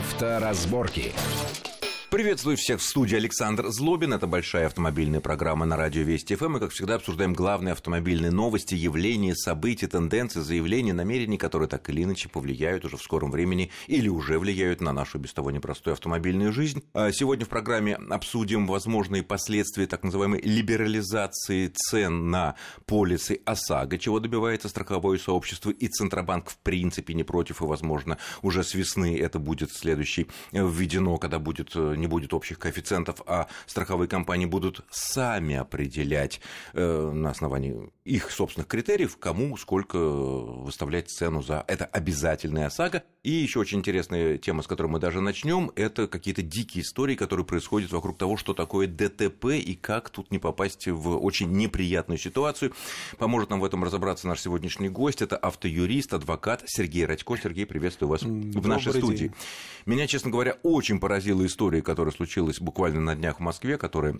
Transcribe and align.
Авторазборки. 0.00 1.12
Приветствую 2.20 2.58
всех 2.58 2.80
в 2.80 2.84
студии 2.84 3.16
Александр 3.16 3.68
Злобин. 3.68 4.12
Это 4.12 4.26
большая 4.26 4.66
автомобильная 4.66 5.20
программа 5.20 5.64
на 5.64 5.78
радио 5.78 6.02
Вести 6.02 6.36
ФМ. 6.36 6.52
Мы, 6.52 6.60
как 6.60 6.70
всегда, 6.70 6.96
обсуждаем 6.96 7.32
главные 7.32 7.72
автомобильные 7.72 8.30
новости, 8.30 8.74
явления, 8.74 9.34
события, 9.34 9.86
тенденции, 9.86 10.40
заявления, 10.40 10.92
намерения, 10.92 11.38
которые 11.38 11.66
так 11.66 11.88
или 11.88 12.02
иначе 12.02 12.28
повлияют 12.28 12.84
уже 12.84 12.98
в 12.98 13.02
скором 13.02 13.30
времени 13.30 13.70
или 13.86 14.08
уже 14.08 14.38
влияют 14.38 14.82
на 14.82 14.92
нашу 14.92 15.18
без 15.18 15.32
того 15.32 15.50
непростую 15.50 15.94
автомобильную 15.94 16.52
жизнь. 16.52 16.84
А 16.92 17.10
сегодня 17.10 17.46
в 17.46 17.48
программе 17.48 17.94
обсудим 17.94 18.66
возможные 18.66 19.22
последствия 19.22 19.86
так 19.86 20.04
называемой 20.04 20.42
либерализации 20.42 21.68
цен 21.68 22.30
на 22.30 22.54
полисы 22.84 23.40
ОСАГО, 23.46 23.96
чего 23.96 24.20
добивается 24.20 24.68
страховое 24.68 25.16
сообщество 25.16 25.70
и 25.70 25.88
Центробанк 25.88 26.50
в 26.50 26.58
принципе 26.58 27.14
не 27.14 27.24
против, 27.24 27.62
и, 27.62 27.64
возможно, 27.64 28.18
уже 28.42 28.62
с 28.62 28.74
весны 28.74 29.18
это 29.18 29.38
будет 29.38 29.72
следующий 29.72 30.26
введено, 30.52 31.16
когда 31.16 31.38
будет 31.38 31.74
не 31.74 32.09
будет 32.10 32.34
общих 32.34 32.58
коэффициентов, 32.58 33.22
а 33.26 33.46
страховые 33.66 34.08
компании 34.08 34.44
будут 34.44 34.84
сами 34.90 35.54
определять 35.54 36.40
э, 36.74 37.10
на 37.10 37.30
основании 37.30 37.90
их 38.04 38.30
собственных 38.30 38.68
критериев, 38.68 39.16
кому 39.16 39.56
сколько 39.56 39.96
выставлять 39.98 41.08
цену 41.08 41.42
за 41.42 41.64
это 41.66 41.86
обязательная 41.86 42.66
ОСАГО. 42.66 43.02
И 43.22 43.30
еще 43.30 43.60
очень 43.60 43.78
интересная 43.78 44.38
тема, 44.38 44.62
с 44.62 44.66
которой 44.66 44.88
мы 44.88 44.98
даже 44.98 45.20
начнем, 45.20 45.70
это 45.76 46.06
какие-то 46.06 46.42
дикие 46.42 46.82
истории, 46.82 47.14
которые 47.14 47.46
происходят 47.46 47.92
вокруг 47.92 48.18
того, 48.18 48.36
что 48.36 48.54
такое 48.54 48.86
ДТП 48.86 49.46
и 49.56 49.74
как 49.74 50.10
тут 50.10 50.30
не 50.30 50.38
попасть 50.38 50.88
в 50.88 51.18
очень 51.18 51.52
неприятную 51.52 52.18
ситуацию. 52.18 52.72
Поможет 53.18 53.50
нам 53.50 53.60
в 53.60 53.64
этом 53.64 53.84
разобраться 53.84 54.26
наш 54.26 54.40
сегодняшний 54.40 54.88
гость. 54.88 55.22
Это 55.22 55.36
автоюрист, 55.36 56.14
адвокат 56.14 56.62
Сергей 56.66 57.06
Радько. 57.06 57.36
Сергей, 57.36 57.66
приветствую 57.66 58.08
вас 58.08 58.22
Добрый 58.22 58.60
в 58.60 58.66
нашей 58.66 58.92
студии. 58.92 59.16
День. 59.16 59.34
Меня, 59.86 60.06
честно 60.06 60.30
говоря, 60.30 60.56
очень 60.62 60.98
поразила 60.98 61.44
история, 61.44 61.82
которая 61.82 61.99
случилась 62.08 62.60
буквально 62.60 63.00
на 63.00 63.14
днях 63.14 63.36
в 63.36 63.42
Москве, 63.42 63.76
которая 63.76 64.16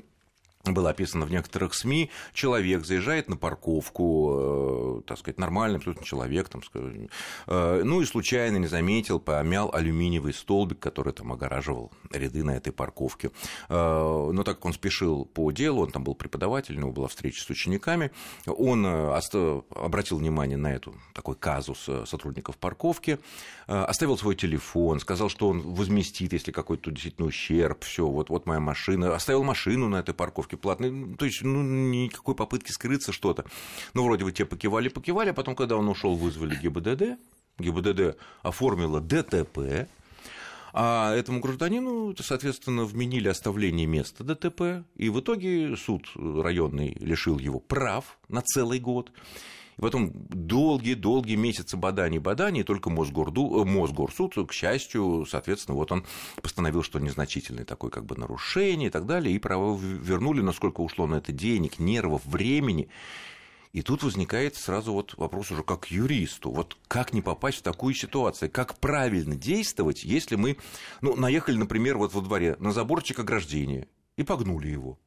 было 0.64 0.90
описано 0.90 1.24
в 1.24 1.30
некоторых 1.30 1.74
СМИ, 1.74 2.10
человек 2.34 2.84
заезжает 2.84 3.28
на 3.30 3.36
парковку, 3.36 5.00
э, 5.00 5.02
так 5.06 5.18
сказать, 5.18 5.38
нормальный 5.38 5.78
абсолютно 5.78 6.04
человек, 6.04 6.50
там, 6.50 6.60
э, 6.74 7.82
ну 7.82 8.02
и 8.02 8.04
случайно 8.04 8.58
не 8.58 8.66
заметил, 8.66 9.20
помял 9.20 9.70
алюминиевый 9.72 10.34
столбик, 10.34 10.78
который 10.78 11.14
там 11.14 11.32
огораживал 11.32 11.90
ряды 12.12 12.44
на 12.44 12.50
этой 12.50 12.72
парковке. 12.72 13.30
Э, 13.70 14.30
но 14.32 14.42
так 14.42 14.56
как 14.56 14.66
он 14.66 14.72
спешил 14.74 15.24
по 15.24 15.50
делу, 15.50 15.82
он 15.82 15.92
там 15.92 16.04
был 16.04 16.14
преподаватель, 16.14 16.76
у 16.76 16.80
него 16.80 16.92
была 16.92 17.08
встреча 17.08 17.42
с 17.42 17.48
учениками, 17.48 18.10
он 18.46 18.84
обратил 18.84 20.18
внимание 20.18 20.58
на 20.58 20.74
эту 20.74 20.94
такой 21.14 21.36
казус 21.36 21.88
сотрудников 22.04 22.58
парковки, 22.58 23.18
оставил 23.66 24.18
свой 24.18 24.34
телефон, 24.34 25.00
сказал, 25.00 25.28
что 25.28 25.48
он 25.48 25.60
возместит, 25.60 26.32
если 26.32 26.52
какой-то 26.52 26.90
действительно 26.90 27.28
ущерб, 27.28 27.84
все, 27.84 28.06
вот, 28.06 28.28
вот 28.28 28.46
моя 28.46 28.60
машина, 28.60 29.14
оставил 29.14 29.44
машину 29.44 29.88
на 29.88 29.96
этой 29.96 30.14
парковке, 30.14 30.49
парковки 30.50 30.56
платные. 30.56 30.90
Ну, 30.90 31.16
то 31.16 31.24
есть, 31.24 31.42
ну, 31.42 31.62
никакой 31.62 32.34
попытки 32.34 32.72
скрыться 32.72 33.12
что-то. 33.12 33.44
Ну, 33.94 34.04
вроде 34.04 34.24
бы 34.24 34.32
те 34.32 34.44
покивали, 34.44 34.88
покивали, 34.88 35.30
а 35.30 35.34
потом, 35.34 35.54
когда 35.54 35.76
он 35.76 35.88
ушел, 35.88 36.16
вызвали 36.16 36.56
ГИБДД. 36.56 37.18
ГИБДД 37.58 38.16
оформила 38.42 39.00
ДТП, 39.00 39.88
а 40.72 41.14
этому 41.14 41.40
гражданину, 41.40 42.14
соответственно, 42.18 42.84
вменили 42.84 43.28
оставление 43.28 43.86
места 43.86 44.24
ДТП, 44.24 44.86
и 44.96 45.10
в 45.10 45.20
итоге 45.20 45.76
суд 45.76 46.06
районный 46.14 46.96
лишил 47.00 47.38
его 47.38 47.58
прав 47.60 48.18
на 48.28 48.40
целый 48.40 48.78
год. 48.78 49.12
И 49.80 49.82
потом 49.82 50.12
долгие-долгие 50.28 51.36
месяцы 51.36 51.74
баданий, 51.78 52.62
только 52.64 52.90
Мосгорду, 52.90 53.62
э, 53.62 53.64
Мосгорсуд, 53.64 54.34
к 54.46 54.52
счастью, 54.52 55.24
соответственно, 55.26 55.74
вот 55.74 55.90
он 55.90 56.04
постановил, 56.42 56.82
что 56.82 56.98
незначительное 56.98 57.64
такое 57.64 57.90
как 57.90 58.04
бы 58.04 58.14
нарушение 58.14 58.88
и 58.88 58.90
так 58.90 59.06
далее, 59.06 59.34
и 59.34 59.38
право 59.38 59.78
вернули, 59.78 60.42
насколько 60.42 60.82
ушло 60.82 61.06
на 61.06 61.14
это 61.14 61.32
денег, 61.32 61.78
нервов, 61.78 62.26
времени. 62.26 62.90
И 63.72 63.80
тут 63.80 64.02
возникает 64.02 64.54
сразу 64.54 64.92
вот 64.92 65.14
вопрос 65.16 65.50
уже 65.50 65.62
как 65.62 65.90
юристу, 65.90 66.50
вот 66.50 66.76
как 66.86 67.14
не 67.14 67.22
попасть 67.22 67.60
в 67.60 67.62
такую 67.62 67.94
ситуацию, 67.94 68.50
как 68.50 68.80
правильно 68.80 69.34
действовать, 69.34 70.04
если 70.04 70.36
мы, 70.36 70.58
ну, 71.00 71.16
наехали, 71.16 71.56
например, 71.56 71.96
вот 71.96 72.12
во 72.12 72.20
дворе 72.20 72.54
на 72.58 72.72
заборчик 72.72 73.20
ограждения 73.20 73.88
и 74.18 74.24
погнули 74.24 74.68
его. 74.68 74.98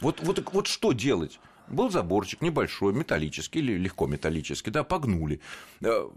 Вот, 0.00 0.20
вот, 0.22 0.42
вот 0.54 0.68
что 0.68 0.92
делать? 0.92 1.38
Был 1.68 1.90
заборчик 1.90 2.42
небольшой, 2.42 2.92
металлический 2.92 3.60
или 3.60 3.74
легко 3.74 4.06
металлический, 4.06 4.70
да, 4.70 4.84
погнули 4.84 5.40
э, 5.80 6.08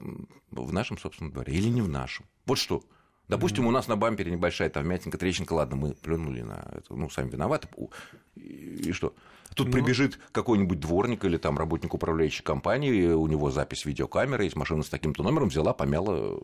в 0.51 0.73
нашем 0.73 0.97
собственном 0.97 1.33
дворе 1.33 1.53
или 1.53 1.69
не 1.69 1.81
в 1.81 1.89
нашем. 1.89 2.25
Вот 2.45 2.57
что. 2.57 2.83
Допустим, 3.27 3.65
у 3.65 3.71
нас 3.71 3.87
на 3.87 3.95
бампере 3.95 4.31
небольшая 4.31 4.69
там 4.69 4.83
вмятинка, 4.83 5.17
трещинка, 5.17 5.53
ладно, 5.53 5.75
мы 5.75 5.93
плюнули 5.95 6.41
на 6.41 6.71
это, 6.73 6.93
ну, 6.93 7.09
сами 7.09 7.29
виноваты. 7.29 7.67
И, 8.35 8.89
и 8.89 8.91
что? 8.91 9.15
Тут 9.55 9.67
ну... 9.67 9.73
прибежит 9.73 10.19
какой-нибудь 10.31 10.79
дворник 10.79 11.25
или 11.25 11.37
там 11.37 11.57
работник 11.57 11.93
управляющей 11.93 12.43
компании, 12.43 13.07
у 13.07 13.25
него 13.27 13.49
запись 13.49 13.85
видеокамеры, 13.85 14.43
есть 14.43 14.55
машина 14.55 14.83
с 14.83 14.89
таким-то 14.89 15.23
номером, 15.23 15.49
взяла, 15.49 15.73
помяла 15.73 16.39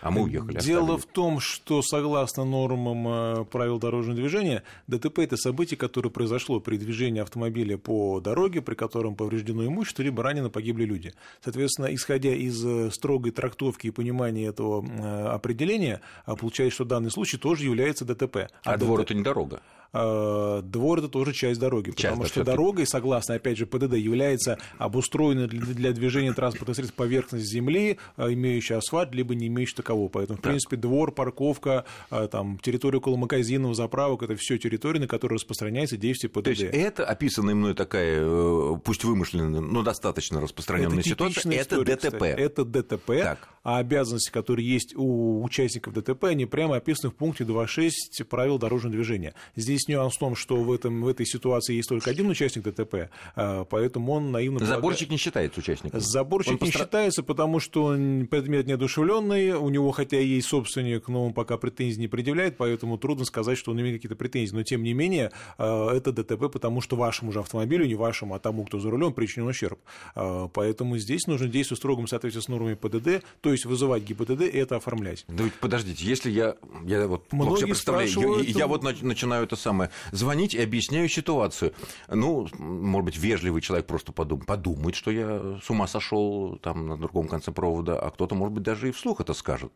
а 0.00 0.10
мы 0.10 0.22
уехали. 0.22 0.58
Дело 0.58 0.94
оставили. 0.94 1.00
в 1.00 1.06
том, 1.06 1.40
что 1.40 1.82
согласно 1.82 2.44
нормам 2.44 3.08
э, 3.08 3.44
правил 3.44 3.78
дорожного 3.78 4.16
движения, 4.16 4.62
ДТП– 4.86 5.18
это 5.20 5.36
событие, 5.36 5.76
которое 5.76 6.10
произошло 6.10 6.60
при 6.60 6.76
движении 6.76 7.20
автомобиля 7.20 7.76
по 7.76 8.20
дороге, 8.20 8.62
при 8.62 8.74
котором 8.74 9.14
повреждено 9.14 9.66
имущество, 9.66 10.02
либо 10.02 10.22
ранено 10.22 10.50
погибли 10.50 10.84
люди. 10.84 11.12
Соответственно, 11.42 11.94
исходя 11.94 12.34
из 12.34 12.64
э, 12.64 12.90
строгой 12.90 13.32
трактовки 13.32 13.88
и 13.88 13.90
понимания 13.90 14.46
этого 14.46 14.84
э, 14.84 15.26
определения, 15.28 16.00
получается, 16.24 16.76
что 16.76 16.84
данный 16.84 17.10
случай 17.10 17.36
тоже 17.36 17.64
является 17.64 18.04
ДТП. 18.04 18.48
А, 18.64 18.72
а 18.74 18.76
двор– 18.76 19.00
это 19.02 19.14
не 19.14 19.22
дорога? 19.22 19.60
Э, 19.92 20.62
двор 20.62 21.00
это 21.00 21.08
тоже 21.08 21.32
часть 21.32 21.58
дороги, 21.58 21.90
часть, 21.90 22.02
потому 22.02 22.22
да, 22.22 22.28
что 22.28 22.44
дорогой, 22.44 22.86
согласно, 22.86 23.34
опять 23.34 23.58
же, 23.58 23.66
ПДД, 23.66 23.94
является 23.94 24.58
обустроена 24.78 25.48
для, 25.48 25.92
движения 25.92 26.32
транспортных 26.32 26.76
средств 26.76 26.94
поверхность 26.94 27.46
земли, 27.46 27.98
э, 28.16 28.32
имеющая 28.32 28.76
асфальт, 28.76 29.14
либо 29.14 29.34
не 29.34 29.48
имеющая 29.48 29.76
такового. 29.76 30.08
Поэтому, 30.08 30.38
в 30.38 30.42
да. 30.42 30.50
принципе, 30.50 30.76
двор, 30.76 31.12
парковка, 31.12 31.84
э, 32.10 32.28
там, 32.30 32.58
территория 32.58 32.98
около 32.98 33.16
магазинов, 33.16 33.74
заправок, 33.74 34.22
это 34.22 34.36
все 34.36 34.58
территории, 34.58 35.00
на 35.00 35.08
которые 35.08 35.36
распространяется 35.36 35.96
действие 35.96 36.30
ПДД. 36.30 36.44
То 36.44 36.50
есть 36.50 36.62
это 36.62 37.04
описанная 37.04 37.54
мной 37.54 37.74
такая, 37.74 38.76
пусть 38.76 39.02
вымышленная, 39.02 39.60
но 39.60 39.82
достаточно 39.82 40.40
распространенная 40.40 41.02
ситуация, 41.02 41.52
это 41.52 41.82
ДТП. 41.82 42.10
Кстати. 42.10 42.40
Это 42.40 42.64
ДТП, 42.64 43.06
так. 43.22 43.48
а 43.64 43.78
обязанности, 43.78 44.30
которые 44.30 44.68
есть 44.68 44.94
у 44.96 45.42
участников 45.42 45.94
ДТП, 45.94 46.24
они 46.24 46.46
прямо 46.46 46.76
описаны 46.76 47.10
в 47.10 47.16
пункте 47.16 47.44
2.6 47.44 48.24
правил 48.24 48.58
дорожного 48.58 48.94
движения. 48.94 49.34
Здесь 49.56 49.79
Здесь 49.80 49.88
нюанс 49.88 50.16
в 50.16 50.18
том, 50.18 50.36
что 50.36 50.56
в, 50.56 50.72
этом, 50.72 51.02
в 51.02 51.08
этой 51.08 51.24
ситуации 51.24 51.74
есть 51.74 51.88
только 51.88 52.10
один 52.10 52.28
участник 52.28 52.64
ДТП, 52.64 53.10
а, 53.34 53.64
поэтому 53.64 54.12
он 54.12 54.30
наивно... 54.30 54.64
Заборчик 54.64 55.10
не 55.10 55.16
считается 55.16 55.60
участником? 55.60 56.00
Заборчик 56.00 56.52
он 56.52 56.54
не 56.56 56.58
постар... 56.58 56.82
считается, 56.82 57.22
потому 57.22 57.60
что 57.60 57.84
он 57.84 58.26
предмет 58.30 58.66
неодушевленный, 58.66 59.52
у 59.52 59.68
него 59.70 59.90
хотя 59.92 60.18
и 60.18 60.26
есть 60.26 60.48
собственник, 60.48 61.08
но 61.08 61.26
он 61.26 61.32
пока 61.32 61.56
претензий 61.56 62.00
не 62.00 62.08
предъявляет, 62.08 62.58
поэтому 62.58 62.98
трудно 62.98 63.24
сказать, 63.24 63.56
что 63.56 63.70
он 63.70 63.80
имеет 63.80 63.96
какие-то 63.96 64.16
претензии. 64.16 64.54
Но 64.54 64.62
тем 64.62 64.82
не 64.82 64.92
менее, 64.92 65.30
а, 65.56 65.94
это 65.94 66.12
ДТП, 66.12 66.50
потому 66.52 66.82
что 66.82 66.96
вашему 66.96 67.32
же 67.32 67.40
автомобилю, 67.40 67.86
не 67.86 67.94
вашему, 67.94 68.34
а 68.34 68.38
тому, 68.38 68.66
кто 68.66 68.80
за 68.80 68.90
рулем, 68.90 69.14
причинен 69.14 69.46
ущерб. 69.46 69.78
А, 70.14 70.48
поэтому 70.48 70.98
здесь 70.98 71.26
нужно 71.26 71.48
действовать 71.48 71.78
в 71.78 71.82
строгом 71.82 72.06
соответствии 72.06 72.42
с 72.42 72.48
нормами 72.48 72.74
ПДД, 72.74 73.24
то 73.40 73.50
есть 73.50 73.64
вызывать 73.64 74.02
ГИБДД 74.02 74.42
и 74.42 74.58
это 74.58 74.76
оформлять. 74.76 75.24
Да 75.28 75.44
ведь 75.44 75.54
подождите, 75.54 76.04
если 76.04 76.30
я, 76.30 76.56
я 76.84 77.06
вот 77.06 77.32
Многие 77.32 77.64
представляю, 77.64 78.42
я, 78.42 78.60
я 78.60 78.66
вот 78.66 78.82
начинаю 78.82 79.44
это 79.44 79.56
самое, 79.70 79.90
звонить 80.12 80.54
и 80.54 80.60
объясняю 80.60 81.08
ситуацию. 81.08 81.72
Ну, 82.08 82.48
может 82.58 83.04
быть, 83.04 83.16
вежливый 83.16 83.62
человек 83.62 83.86
просто 83.86 84.12
подум, 84.12 84.40
подумает, 84.40 84.96
что 84.96 85.10
я 85.10 85.58
с 85.64 85.70
ума 85.70 85.86
сошел 85.86 86.58
там 86.62 86.88
на 86.88 86.96
другом 86.96 87.28
конце 87.28 87.52
провода, 87.52 87.98
а 87.98 88.10
кто-то, 88.10 88.34
может 88.34 88.52
быть, 88.52 88.64
даже 88.64 88.88
и 88.88 88.92
вслух 88.92 89.20
это 89.20 89.32
скажет. 89.34 89.72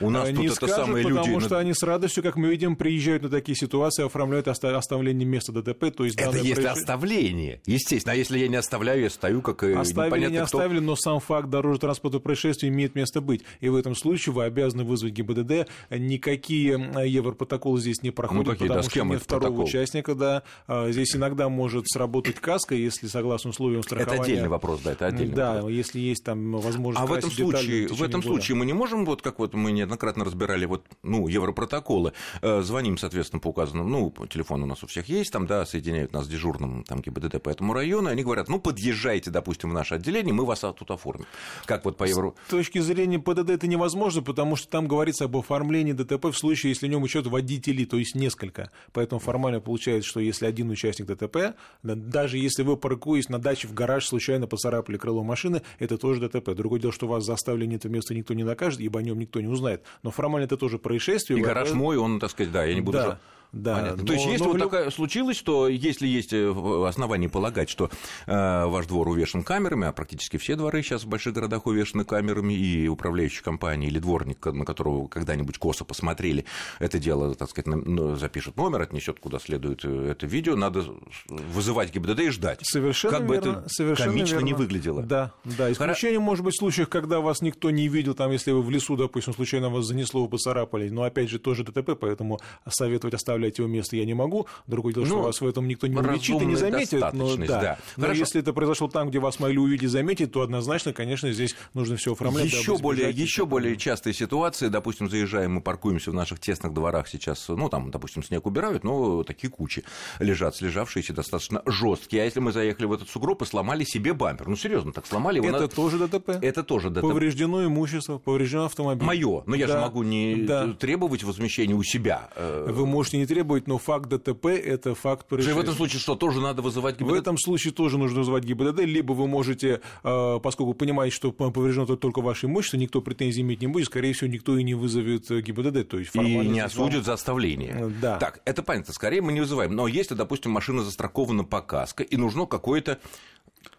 У 0.00 0.08
нас 0.08 0.30
не 0.30 0.48
тут 0.48 0.56
скажут, 0.56 0.74
это 0.74 0.86
самые 0.86 1.04
люди... 1.04 1.18
потому 1.18 1.40
что 1.40 1.58
они 1.58 1.74
с 1.74 1.82
радостью, 1.82 2.22
как 2.22 2.36
мы 2.36 2.48
видим, 2.48 2.76
приезжают 2.76 3.24
на 3.24 3.28
такие 3.28 3.54
ситуации, 3.54 4.06
оформляют 4.06 4.48
оставление 4.48 5.26
места 5.26 5.52
ДТП. 5.52 5.94
То 5.94 6.04
есть 6.04 6.18
это 6.18 6.30
если 6.30 6.54
происшествие... 6.54 6.70
оставление, 6.70 7.60
естественно. 7.66 8.14
А 8.14 8.16
если 8.16 8.38
я 8.38 8.48
не 8.48 8.56
оставляю, 8.56 9.02
я 9.02 9.10
стою 9.10 9.42
как 9.42 9.62
Оставили, 9.62 10.30
не 10.30 10.36
кто... 10.36 10.44
оставили, 10.44 10.78
но 10.78 10.96
сам 10.96 11.20
факт 11.20 11.50
дорожно-транспортного 11.50 12.22
происшествия 12.22 12.70
имеет 12.70 12.94
место 12.94 13.20
быть. 13.20 13.42
И 13.60 13.68
в 13.68 13.76
этом 13.76 13.94
случае 13.94 14.32
вы 14.32 14.44
обязаны 14.44 14.84
вызвать 14.84 15.12
ГИБДД. 15.12 15.68
Никакие 15.90 16.72
европротоколы 17.06 17.78
здесь 17.78 18.02
не 18.02 18.10
проходят, 18.10 18.46
ну, 18.46 18.52
какие, 18.52 18.68
потому 18.68 18.82
да, 18.82 18.90
что 18.90 19.04
нет 19.04 19.25
второго 19.26 19.46
протокол? 19.46 19.64
участника. 19.64 20.14
Да. 20.14 20.42
А, 20.66 20.90
здесь 20.90 21.14
иногда 21.14 21.48
может 21.48 21.88
сработать 21.88 22.36
каска, 22.36 22.74
если 22.74 23.06
согласно 23.06 23.50
условиям 23.50 23.82
страхования... 23.82 24.14
Это 24.14 24.22
отдельный 24.22 24.48
вопрос, 24.48 24.80
да, 24.82 24.92
это 24.92 25.06
отдельный 25.06 25.34
да, 25.34 25.54
вопрос. 25.54 25.72
если 25.72 26.00
есть 26.00 26.24
там 26.24 26.52
возможность... 26.52 27.02
А 27.02 27.06
в 27.06 27.12
этом 27.12 27.30
случае, 27.30 27.88
в, 27.88 27.92
в 27.92 28.02
этом 28.02 28.20
года. 28.20 28.34
случае 28.34 28.56
мы 28.56 28.66
не 28.66 28.72
можем, 28.72 29.04
вот 29.04 29.22
как 29.22 29.38
вот 29.38 29.54
мы 29.54 29.72
неоднократно 29.72 30.24
разбирали 30.24 30.64
вот, 30.66 30.84
ну, 31.02 31.28
европротоколы, 31.28 32.12
э, 32.42 32.62
звоним, 32.62 32.98
соответственно, 32.98 33.40
по 33.40 33.48
указанному, 33.48 33.88
ну, 33.88 34.26
телефон 34.26 34.62
у 34.62 34.66
нас 34.66 34.82
у 34.82 34.86
всех 34.86 35.08
есть, 35.08 35.32
там, 35.32 35.46
да, 35.46 35.66
соединяют 35.66 36.12
нас 36.12 36.26
с 36.26 36.28
дежурным 36.28 36.84
там 36.84 37.00
ГИБДД 37.00 37.42
по 37.42 37.50
этому 37.50 37.72
району, 37.72 38.08
они 38.08 38.22
говорят, 38.22 38.48
ну, 38.48 38.58
подъезжайте, 38.58 39.30
допустим, 39.30 39.70
в 39.70 39.72
наше 39.72 39.94
отделение, 39.94 40.32
мы 40.32 40.44
вас 40.44 40.60
тут 40.60 40.90
оформим. 40.90 41.26
Как 41.64 41.84
вот 41.84 41.96
по 41.96 42.04
евро... 42.04 42.34
С 42.46 42.50
точки 42.50 42.78
зрения 42.78 43.18
ПДД 43.18 43.50
это 43.50 43.66
невозможно, 43.66 44.22
потому 44.22 44.56
что 44.56 44.68
там 44.68 44.88
говорится 44.88 45.24
об 45.24 45.36
оформлении 45.36 45.92
ДТП 45.92 46.26
в 46.26 46.34
случае, 46.34 46.70
если 46.70 46.86
в 46.86 46.90
нем 46.90 47.02
учет 47.02 47.26
водителей, 47.26 47.84
то 47.84 47.98
есть 47.98 48.14
несколько. 48.14 48.70
Поэтому 48.92 49.15
формально 49.18 49.60
получается, 49.60 50.08
что 50.08 50.20
если 50.20 50.46
один 50.46 50.70
участник 50.70 51.06
ДТП, 51.06 51.54
даже 51.82 52.38
если 52.38 52.62
вы 52.62 52.76
паркуясь 52.76 53.28
на 53.28 53.38
даче 53.38 53.68
в 53.68 53.74
гараж, 53.74 54.06
случайно 54.06 54.46
поцарапали 54.46 54.96
крыло 54.96 55.22
машины, 55.22 55.62
это 55.78 55.98
тоже 55.98 56.28
ДТП. 56.28 56.50
Другое 56.54 56.80
дело, 56.80 56.92
что 56.92 57.06
вас 57.06 57.24
заставили 57.24 57.66
на 57.66 57.74
это 57.74 57.88
место 57.88 58.14
никто 58.14 58.34
не 58.34 58.44
накажет, 58.44 58.80
ибо 58.80 59.00
о 59.00 59.02
нем 59.02 59.18
никто 59.18 59.40
не 59.40 59.48
узнает. 59.48 59.82
Но 60.02 60.10
формально 60.10 60.44
это 60.44 60.56
тоже 60.56 60.78
происшествие. 60.78 61.38
И 61.38 61.42
гараж 61.42 61.72
мой, 61.72 61.96
он, 61.96 62.20
так 62.20 62.30
сказать, 62.30 62.52
да, 62.52 62.64
я 62.64 62.74
не 62.74 62.80
буду... 62.80 62.98
Да. 62.98 63.20
Да, 63.52 63.76
Понятно. 63.76 64.02
Но, 64.02 64.06
То 64.06 64.12
есть, 64.12 64.26
если 64.26 64.44
но 64.44 64.48
вот 64.50 64.56
люб... 64.56 64.70
такая 64.70 64.90
случилось, 64.90 65.40
то 65.42 65.68
если 65.68 66.06
есть 66.06 66.32
э, 66.32 66.84
основания 66.86 67.28
полагать, 67.28 67.70
что 67.70 67.90
э, 68.26 68.66
ваш 68.66 68.86
двор 68.86 69.08
увешан 69.08 69.42
камерами, 69.42 69.86
а 69.86 69.92
практически 69.92 70.36
все 70.36 70.56
дворы 70.56 70.82
сейчас 70.82 71.04
в 71.04 71.08
больших 71.08 71.34
городах 71.34 71.66
увешаны 71.66 72.04
камерами, 72.04 72.54
и 72.54 72.88
управляющая 72.88 73.42
компания 73.42 73.86
или 73.86 73.98
дворник, 73.98 74.44
на 74.46 74.64
которого 74.64 75.08
когда-нибудь 75.08 75.58
косо 75.58 75.84
посмотрели, 75.84 76.44
это 76.78 76.98
дело, 76.98 77.34
так 77.34 77.50
сказать, 77.50 77.66
ну, 77.66 78.16
запишет 78.16 78.56
номер, 78.56 78.82
отнесет 78.82 79.20
куда 79.20 79.38
следует 79.38 79.84
э, 79.84 80.10
это 80.10 80.26
видео, 80.26 80.56
надо 80.56 80.84
вызывать 81.28 81.92
ГИБДД 81.92 82.20
и 82.20 82.30
ждать. 82.30 82.60
Совершенно 82.62 83.18
как 83.18 83.28
верно, 83.28 83.52
бы 83.52 83.60
это 83.60 83.68
совершенно 83.68 84.10
комично 84.12 84.34
верно. 84.34 84.46
не 84.46 84.54
выглядело. 84.54 85.02
Да, 85.02 85.32
да. 85.44 85.72
Исключением 85.72 86.20
Хор... 86.20 86.30
может 86.30 86.44
быть 86.44 86.54
в 86.54 86.58
случаях, 86.58 86.88
когда 86.88 87.20
вас 87.20 87.40
никто 87.40 87.70
не 87.70 87.88
видел, 87.88 88.14
там, 88.14 88.30
если 88.32 88.50
вы 88.50 88.62
в 88.62 88.70
лесу, 88.70 88.96
допустим, 88.96 89.34
случайно 89.34 89.70
вас 89.70 89.86
занесло, 89.86 90.22
вы 90.22 90.28
поцарапали, 90.28 90.88
но 90.88 91.04
опять 91.04 91.30
же 91.30 91.38
тоже 91.38 91.64
ДТП, 91.64 91.92
поэтому 91.98 92.40
советовать 92.68 93.14
оставлять 93.14 93.45
его 93.58 93.68
место 93.68 93.96
я 93.96 94.04
не 94.04 94.14
могу. 94.14 94.46
Другое 94.66 94.94
дело, 94.94 95.04
ну, 95.04 95.10
что 95.10 95.22
вас 95.22 95.40
в 95.40 95.46
этом 95.46 95.68
никто 95.68 95.86
не 95.86 95.96
уличит 95.96 96.40
и 96.40 96.46
не 96.46 96.56
заметит. 96.56 97.12
Но, 97.12 97.36
да. 97.36 97.60
Да. 97.60 97.78
но 97.96 98.12
если 98.12 98.40
это 98.40 98.52
произошло 98.52 98.88
там, 98.88 99.08
где 99.10 99.18
вас 99.18 99.38
могли 99.38 99.58
увидеть 99.58 99.84
и 99.84 99.86
заметить, 99.86 100.32
то 100.32 100.42
однозначно, 100.42 100.92
конечно, 100.92 101.32
здесь 101.32 101.54
нужно 101.74 101.96
все 101.96 102.12
оформлять. 102.12 102.46
Еще 102.46 102.76
более, 102.78 103.10
еще 103.10 103.46
более 103.46 103.76
частые 103.76 104.14
ситуации, 104.14 104.68
допустим, 104.68 105.08
заезжаем, 105.08 105.54
мы 105.54 105.60
паркуемся 105.60 106.10
в 106.10 106.14
наших 106.14 106.40
тесных 106.40 106.72
дворах 106.72 107.08
сейчас, 107.08 107.48
ну, 107.48 107.68
там, 107.68 107.90
допустим, 107.90 108.22
снег 108.22 108.46
убирают, 108.46 108.84
но 108.84 109.22
такие 109.22 109.50
кучи 109.50 109.84
лежат, 110.18 110.56
слежавшиеся 110.56 111.12
достаточно 111.12 111.62
жесткие. 111.66 112.22
А 112.22 112.24
если 112.24 112.40
мы 112.40 112.52
заехали 112.52 112.86
в 112.86 112.92
этот 112.92 113.08
сугроб 113.08 113.42
и 113.42 113.46
сломали 113.46 113.84
себе 113.84 114.12
бампер? 114.12 114.48
Ну, 114.48 114.56
серьезно, 114.56 114.92
так 114.92 115.06
сломали 115.06 115.36
его. 115.36 115.48
Это 115.48 115.60
на... 115.60 115.68
тоже 115.68 115.98
ДТП. 115.98 116.30
Это 116.30 116.62
тоже 116.62 116.90
ДТП. 116.90 117.02
Повреждено 117.02 117.64
имущество, 117.64 118.18
поврежден 118.18 118.60
автомобиль. 118.60 119.06
Мое. 119.06 119.42
Но 119.46 119.54
я 119.54 119.66
да. 119.66 119.72
же 119.74 119.80
могу 119.80 120.02
не 120.02 120.36
да. 120.36 120.72
требовать 120.72 121.22
возмещения 121.22 121.74
у 121.74 121.82
себя. 121.82 122.28
Вы 122.36 122.86
можете 122.86 123.18
не 123.18 123.25
требовать, 123.26 123.66
но 123.66 123.78
факт 123.78 124.08
ДТП– 124.08 124.46
это 124.46 124.94
факт 124.94 125.26
происшествия. 125.26 125.60
В 125.60 125.62
этом 125.62 125.74
случае 125.74 126.00
что, 126.00 126.14
тоже 126.14 126.40
надо 126.40 126.62
вызывать 126.62 126.98
ГИБДД? 126.98 127.10
В 127.10 127.14
этом 127.14 127.38
случае 127.38 127.72
тоже 127.72 127.98
нужно 127.98 128.20
вызывать 128.20 128.44
ГИБДД, 128.44 128.80
либо 128.80 129.12
вы 129.12 129.26
можете, 129.26 129.80
э, 130.02 130.40
поскольку 130.42 130.74
понимаете, 130.74 131.14
что 131.14 131.32
повреждено 131.32 131.96
только 131.96 132.20
ваше 132.20 132.46
имущество, 132.46 132.76
никто 132.76 133.00
претензий 133.00 133.42
иметь 133.42 133.60
не 133.60 133.66
будет, 133.66 133.86
скорее 133.86 134.12
всего, 134.12 134.28
никто 134.28 134.56
и 134.56 134.62
не 134.62 134.74
вызовет 134.74 135.30
э, 135.30 135.40
ГИБДД. 135.40 135.88
То 135.88 135.98
есть 135.98 136.14
и 136.14 136.18
не 136.18 136.60
осудит 136.60 137.04
за 137.04 137.14
оставление. 137.14 137.76
Э, 137.78 137.90
да. 138.00 138.18
Так, 138.18 138.40
это 138.44 138.62
понятно, 138.62 138.92
скорее 138.92 139.20
мы 139.20 139.32
не 139.32 139.40
вызываем. 139.40 139.74
Но 139.74 139.86
если, 139.86 140.14
допустим, 140.14 140.52
машина 140.52 140.82
застрахована 140.82 141.44
по 141.44 141.60
каско, 141.60 142.02
и 142.02 142.16
нужно 142.16 142.46
какое-то 142.46 142.98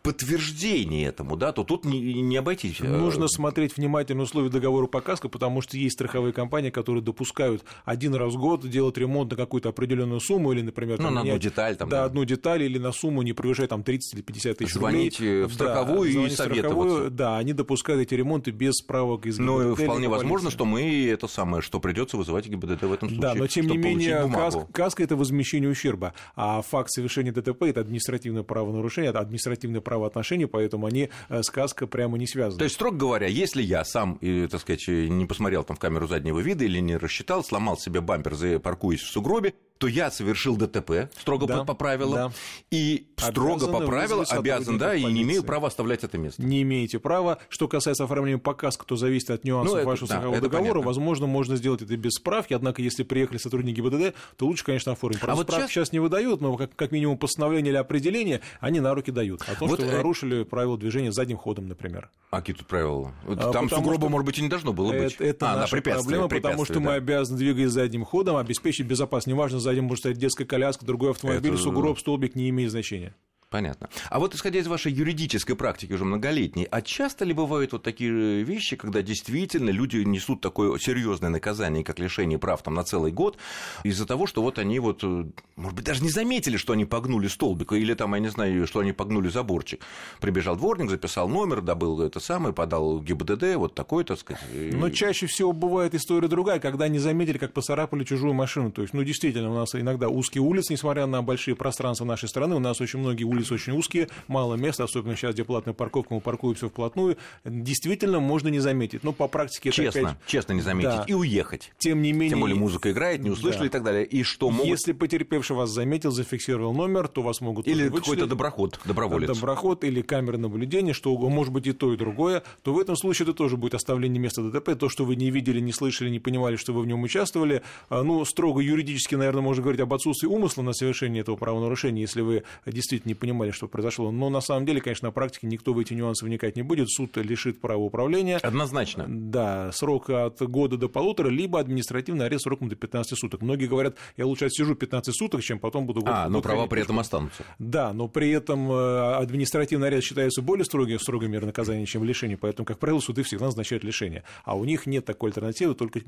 подтверждение 0.07 1.07
этому, 1.07 1.35
да, 1.35 1.51
то 1.51 1.63
тут 1.63 1.85
не, 1.85 1.99
не 2.21 2.37
обойтись. 2.37 2.79
Э, 2.79 2.87
Нужно 2.87 3.27
смотреть 3.27 3.75
внимательно 3.75 4.23
условия 4.23 4.49
договора 4.49 4.87
по 4.87 5.01
каско, 5.01 5.27
потому 5.27 5.61
что 5.61 5.77
есть 5.77 5.95
страховые 5.95 6.33
компании, 6.33 6.69
которые 6.69 7.03
допускают 7.03 7.63
один 7.83 8.15
раз 8.15 8.33
в 8.33 8.37
год 8.37 8.67
делать 8.67 8.97
ремонт 8.97 9.31
на 9.31 9.37
какую-то 9.37 9.69
определенную 9.69 10.21
сумму 10.21 10.53
или, 10.53 10.61
например, 10.61 10.97
ну, 10.99 11.05
там, 11.05 11.15
на 11.15 11.21
одну 11.21 11.37
деталь, 11.37 11.75
там, 11.75 11.89
да, 11.89 11.97
да, 11.97 12.05
одну 12.05 12.23
деталь 12.23 12.63
или 12.63 12.77
на 12.77 12.91
сумму 12.93 13.21
не 13.21 13.33
превышая 13.33 13.67
там 13.67 13.83
30 13.83 14.13
или 14.13 14.21
50 14.21 14.57
тысяч 14.57 14.73
звонить 14.73 15.19
рублей. 15.19 15.43
в 15.43 15.53
страховую 15.53 16.13
да, 16.13 16.27
и 16.27 16.29
советоваться. 16.29 17.09
Да, 17.09 17.37
они 17.37 17.51
допускают 17.53 18.01
эти 18.01 18.13
ремонты 18.13 18.51
без 18.51 18.75
справок 18.75 19.25
из 19.25 19.37
ГИБДД. 19.37 19.45
Ну, 19.45 19.75
вполне 19.75 20.07
возможно, 20.07 20.51
что 20.51 20.63
мы 20.63 21.07
это 21.07 21.27
самое, 21.27 21.61
что 21.61 21.79
придется 21.81 22.15
вызывать 22.15 22.47
ГИБДД 22.47 22.83
в 22.83 22.93
этом 22.93 23.09
случае. 23.09 23.21
Да, 23.21 23.35
но 23.35 23.47
тем 23.47 23.67
не 23.67 23.77
менее 23.77 24.29
каска, 24.33 24.67
каска 24.71 25.03
это 25.03 25.17
возмещение 25.17 25.69
ущерба, 25.69 26.13
а 26.35 26.61
факт 26.61 26.91
совершения 26.91 27.33
ДТП 27.33 27.63
это 27.63 27.81
административное 27.81 28.43
правонарушение, 28.43 29.09
это 29.09 29.19
административное 29.19 29.81
правоотношение, 29.97 30.47
поэтому 30.47 30.85
они 30.85 31.09
э, 31.29 31.41
с 31.41 31.49
каской 31.49 31.87
прямо 31.87 32.17
не 32.17 32.27
связаны. 32.27 32.59
То 32.59 32.63
есть, 32.63 32.75
строго 32.75 32.97
говоря, 32.97 33.27
если 33.27 33.61
я 33.61 33.83
сам, 33.83 34.19
так 34.19 34.61
сказать, 34.61 34.87
не 34.87 35.25
посмотрел 35.25 35.63
там 35.63 35.75
в 35.75 35.79
камеру 35.79 36.07
заднего 36.07 36.39
вида 36.39 36.65
или 36.65 36.79
не 36.79 36.97
рассчитал, 36.97 37.43
сломал 37.43 37.77
себе 37.77 38.01
бампер, 38.01 38.59
паркуясь 38.59 39.01
в 39.01 39.09
сугробе, 39.11 39.53
то 39.77 39.87
я 39.87 40.11
совершил 40.11 40.55
ДТП, 40.57 41.09
строго 41.19 41.45
да, 41.45 41.63
по 41.63 41.73
правилам, 41.73 42.13
да. 42.13 42.31
и 42.71 43.07
строго 43.17 43.65
Обязаны 43.65 43.79
по 43.79 43.85
правилам 43.85 44.25
обязан, 44.29 44.77
да, 44.77 44.95
и 44.95 45.03
не 45.03 45.23
имею 45.23 45.43
права 45.43 45.67
оставлять 45.67 46.03
это 46.03 46.17
место. 46.17 46.41
Не 46.41 46.61
имеете 46.63 46.99
права. 46.99 47.39
Что 47.49 47.67
касается 47.67 48.03
оформления 48.03 48.39
показа, 48.39 48.79
то 48.85 48.95
зависит 48.95 49.29
от 49.29 49.43
нюансов 49.43 49.79
ну, 49.79 49.85
вашего 49.85 50.07
да, 50.07 50.15
страхового 50.15 50.41
договора. 50.41 50.69
Понятно. 50.69 50.87
Возможно, 50.87 51.27
можно 51.27 51.55
сделать 51.55 51.81
это 51.81 51.95
без 51.95 52.13
справки, 52.13 52.53
однако, 52.53 52.81
если 52.81 53.03
приехали 53.03 53.37
сотрудники 53.37 53.79
ГИБДД, 53.79 54.15
то 54.35 54.45
лучше, 54.45 54.63
конечно, 54.63 54.93
оформить. 54.93 55.19
Правда, 55.19 55.33
а 55.33 55.35
вот 55.35 55.47
справки 55.47 55.71
сейчас... 55.71 55.87
сейчас 55.87 55.93
не 55.93 55.99
выдают, 55.99 56.41
но 56.41 56.55
как, 56.57 56.75
как 56.75 56.91
минимум 56.91 57.17
постановление 57.17 57.71
или 57.71 57.77
определение 57.77 58.41
они 58.59 58.79
на 58.79 58.93
руки 58.93 59.11
дают. 59.11 59.41
О 59.47 59.55
том, 59.55 59.69
вот, 59.69 59.79
что 59.79 59.86
вы 59.87 59.93
э, 59.93 59.97
нарушили 59.97 60.43
правила 60.43 60.77
движения 60.77 61.11
задним 61.11 61.37
ходом, 61.37 61.67
например. 61.67 62.09
А 62.29 62.41
какие 62.41 62.55
тут 62.55 62.67
правила? 62.67 63.13
А, 63.25 63.51
Там 63.51 63.69
сугроба, 63.69 64.01
что... 64.01 64.09
может 64.09 64.25
быть, 64.25 64.37
и 64.37 64.41
не 64.41 64.49
должно 64.49 64.73
было 64.73 64.91
быть. 64.91 65.13
Это, 65.13 65.23
это 65.23 65.51
а, 65.51 65.55
наша 65.57 65.81
проблема, 65.81 66.27
потому 66.27 66.65
что 66.65 66.75
да. 66.75 66.79
мы 66.81 66.93
обязаны 66.93 67.37
двигать 67.37 67.69
задним 67.69 68.03
ходом, 68.03 68.37
обеспечить 68.37 68.85
безопасность. 68.85 69.27
Неважно, 69.27 69.59
задним 69.59 69.85
может 69.85 69.99
стоять 69.99 70.17
детская 70.17 70.45
коляска, 70.45 70.85
другой 70.85 71.11
автомобиль, 71.11 71.53
это... 71.53 71.61
сугроб, 71.61 71.99
столбик 71.99 72.35
не 72.35 72.49
имеет 72.49 72.71
значения. 72.71 73.15
Понятно. 73.49 73.87
А 74.09 74.19
вот 74.19 74.35
исходя 74.35 74.59
из 74.59 74.67
вашей 74.67 74.91
юридической 74.91 75.55
практики 75.55 75.93
уже 75.93 76.03
многолетней, 76.03 76.67
а 76.69 76.81
часто 76.81 77.23
ли 77.23 77.31
бывают 77.31 77.71
вот 77.71 77.81
такие 77.81 78.43
вещи, 78.43 78.75
когда 78.75 79.01
действительно 79.01 79.69
люди 79.69 79.97
несут 79.97 80.41
такое 80.41 80.77
серьезное 80.79 81.29
наказание, 81.29 81.85
как 81.85 81.97
лишение 81.97 82.37
прав 82.39 82.61
там, 82.61 82.73
на 82.73 82.83
целый 82.83 83.13
год, 83.13 83.37
из-за 83.85 84.05
того, 84.05 84.27
что 84.27 84.41
вот 84.41 84.59
они 84.59 84.79
вот, 84.79 85.01
э, 85.03 85.25
может 85.55 85.75
быть, 85.77 85.85
даже 85.85 86.03
не 86.03 86.09
заметили, 86.09 86.57
что 86.57 86.73
они 86.73 86.83
погнули 86.83 87.29
столбик, 87.29 87.71
или 87.71 87.93
там, 87.93 88.15
я 88.15 88.19
не 88.19 88.27
знаю, 88.27 88.67
что 88.67 88.81
они 88.81 88.91
погнули 88.91 89.29
заборчик. 89.29 89.81
Прибежал 90.19 90.57
дворник, 90.57 90.89
записал 90.89 91.29
номер, 91.29 91.61
добыл 91.61 92.01
это 92.01 92.19
самое, 92.19 92.53
подал 92.53 92.99
ГИБДД, 92.99 93.55
вот 93.55 93.75
такой, 93.75 94.03
так 94.03 94.19
сказать. 94.19 94.43
Но 94.73 94.89
чаще 94.89 95.25
всего 95.25 95.53
бывает 95.53 95.95
история 95.95 96.27
другая, 96.27 96.59
когда 96.59 96.89
не 96.89 96.99
заметили, 96.99 97.37
как 97.37 97.53
поцарапали 97.53 98.03
чужую 98.03 98.33
машину. 98.33 98.73
То 98.73 98.81
есть, 98.81 98.93
ну, 98.93 99.05
действительно, 99.05 99.49
у 99.51 99.55
нас 99.55 99.73
иногда 99.73 100.09
узкие 100.09 100.41
улицы, 100.41 100.73
несмотря 100.73 101.05
на 101.05 101.21
большие 101.21 101.55
пространства 101.55 102.03
нашей 102.03 102.27
страны, 102.27 102.53
у 102.53 102.59
нас 102.59 102.81
очень 102.81 102.99
многие 102.99 103.23
улицы 103.23 103.36
улицы 103.37 103.53
очень 103.53 103.73
узкие, 103.73 104.09
мало 104.27 104.55
места, 104.55 104.83
особенно 104.83 105.15
сейчас, 105.15 105.33
где 105.33 105.43
платная 105.43 105.73
парковка, 105.73 106.13
мы 106.13 106.21
паркуемся 106.21 106.67
вплотную, 106.67 107.17
действительно 107.45 108.19
можно 108.19 108.49
не 108.49 108.59
заметить. 108.59 109.03
Но 109.03 109.13
по 109.13 109.27
практике 109.27 109.71
честно, 109.71 109.99
это 109.99 110.09
опять... 110.09 110.25
честно 110.25 110.53
не 110.53 110.61
заметить 110.61 110.89
да. 110.89 111.05
и 111.07 111.13
уехать. 111.13 111.71
Тем 111.77 112.01
не 112.01 112.11
менее... 112.11 112.29
Тем 112.29 112.41
более 112.41 112.57
музыка 112.57 112.91
играет, 112.91 113.21
не 113.21 113.29
услышали 113.29 113.63
да. 113.63 113.67
и 113.67 113.69
так 113.69 113.83
далее. 113.83 114.05
И 114.05 114.23
что 114.23 114.49
могут... 114.49 114.67
Если 114.67 114.91
потерпевший 114.91 115.55
вас 115.55 115.69
заметил, 115.69 116.11
зафиксировал 116.11 116.73
номер, 116.73 117.07
то 117.07 117.21
вас 117.21 117.41
могут 117.41 117.67
Или 117.67 117.89
какой-то 117.89 118.27
доброход, 118.27 118.79
доброволец. 118.85 119.27
Доброход 119.27 119.83
или 119.83 120.01
камера 120.01 120.37
наблюдения, 120.37 120.93
что 120.93 121.15
может 121.17 121.53
быть 121.53 121.67
и 121.67 121.73
то, 121.73 121.93
и 121.93 121.97
другое, 121.97 122.43
то 122.63 122.73
в 122.73 122.79
этом 122.79 122.95
случае 122.95 123.25
это 123.25 123.33
тоже 123.33 123.57
будет 123.57 123.75
оставление 123.75 124.19
места 124.19 124.41
ДТП. 124.41 124.75
То, 124.77 124.89
что 124.89 125.05
вы 125.05 125.15
не 125.15 125.31
видели, 125.31 125.59
не 125.59 125.71
слышали, 125.71 126.09
не 126.09 126.19
понимали, 126.19 126.55
что 126.55 126.73
вы 126.73 126.81
в 126.81 126.87
нем 126.87 127.03
участвовали, 127.03 127.61
а, 127.89 128.03
ну, 128.03 128.23
строго 128.25 128.61
юридически, 128.61 129.15
наверное, 129.15 129.41
можно 129.41 129.61
говорить 129.61 129.81
об 129.81 129.93
отсутствии 129.93 130.27
умысла 130.27 130.61
на 130.61 130.73
совершение 130.73 131.21
этого 131.21 131.35
правонарушения, 131.35 132.01
если 132.01 132.21
вы 132.21 132.43
действительно 132.65 133.09
не 133.09 133.15
понимали, 133.27 133.51
что 133.51 133.67
произошло 133.67 134.11
но 134.11 134.29
на 134.29 134.41
самом 134.41 134.65
деле, 134.65 134.79
конечно, 134.79 135.09
на 135.09 135.11
практике 135.11 135.47
никто 135.47 135.73
в 135.73 135.79
эти 135.79 135.93
нюансы 135.93 136.25
вникать 136.25 136.55
не 136.55 136.61
будет. 136.61 136.89
Суд 136.89 137.17
лишит 137.17 137.59
права 137.59 137.81
управления. 137.81 138.37
Однозначно. 138.37 139.05
Да, 139.07 139.71
срок 139.73 140.09
от 140.09 140.41
года 140.41 140.77
до 140.77 140.87
полутора, 140.87 141.29
либо 141.29 141.59
административный 141.59 142.25
арест 142.25 142.43
сроком 142.43 142.69
до 142.69 142.75
15 142.75 143.17
суток. 143.17 143.41
Многие 143.41 143.67
говорят, 143.67 143.97
я 144.15 144.25
лучше 144.25 144.45
отсижу 144.45 144.75
15 144.75 145.15
суток, 145.15 145.41
чем 145.43 145.59
потом 145.59 145.85
буду... 145.85 146.01
Год, 146.01 146.09
а, 146.09 146.29
но 146.29 146.41
права 146.41 146.67
при 146.67 146.81
этом 146.81 146.99
останутся. 146.99 147.43
Да, 147.59 147.91
но 147.93 148.07
при 148.07 148.31
этом 148.31 148.71
э, 148.71 149.15
административный 149.15 149.87
арест 149.87 150.07
считается 150.07 150.41
более 150.41 150.65
строгим, 150.65 150.99
строгой 150.99 151.27
мерой 151.27 151.45
наказания, 151.45 151.85
чем 151.85 152.03
лишение, 152.03 152.37
поэтому, 152.37 152.65
как 152.65 152.79
правило, 152.79 152.99
суды 152.99 153.23
всегда 153.23 153.45
назначают 153.45 153.83
лишение. 153.83 154.23
А 154.45 154.55
у 154.55 154.63
них 154.63 154.85
нет 154.85 155.05
такой 155.05 155.29
альтернативы, 155.29 155.75
только, 155.75 155.99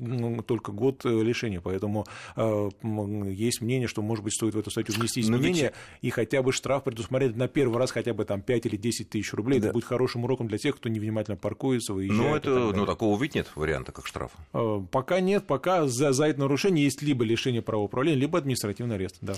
только 0.46 0.72
год 0.72 1.04
э, 1.04 1.08
лишения. 1.08 1.60
Поэтому 1.60 2.06
э, 2.36 2.68
есть 3.30 3.60
мнение, 3.60 3.88
что, 3.88 4.02
может 4.02 4.24
быть, 4.24 4.34
стоит 4.34 4.54
в 4.54 4.58
эту 4.58 4.70
статью 4.70 4.94
внести 4.94 5.20
изменения 5.20 5.62
ведь... 5.62 5.72
и 6.02 6.10
хотя 6.10 6.42
бы 6.42 6.52
штраф 6.52 6.84
предусмотреть 6.84 7.09
на 7.10 7.48
первый 7.48 7.78
раз 7.78 7.90
хотя 7.90 8.14
бы 8.14 8.24
там 8.24 8.40
5 8.40 8.66
или 8.66 8.76
10 8.76 9.10
тысяч 9.10 9.32
рублей, 9.32 9.60
да. 9.60 9.68
это 9.68 9.74
будет 9.74 9.84
хорошим 9.84 10.24
уроком 10.24 10.48
для 10.48 10.58
тех, 10.58 10.76
кто 10.76 10.88
невнимательно 10.88 11.36
паркуется, 11.36 11.92
выезжает. 11.92 12.44
Ну, 12.44 12.70
это, 12.70 12.76
ну, 12.76 12.86
такого 12.86 13.20
ведь 13.20 13.34
нет 13.34 13.48
варианта, 13.54 13.92
как 13.92 14.06
штраф. 14.06 14.32
Э, 14.52 14.80
пока 14.90 15.20
нет, 15.20 15.46
пока 15.46 15.86
за, 15.86 16.12
за 16.12 16.26
это 16.26 16.40
нарушение 16.40 16.84
есть 16.84 17.02
либо 17.02 17.24
лишение 17.24 17.62
права 17.62 17.82
управления, 17.82 18.18
либо 18.18 18.38
административный 18.38 18.96
арест, 18.96 19.16
да, 19.20 19.34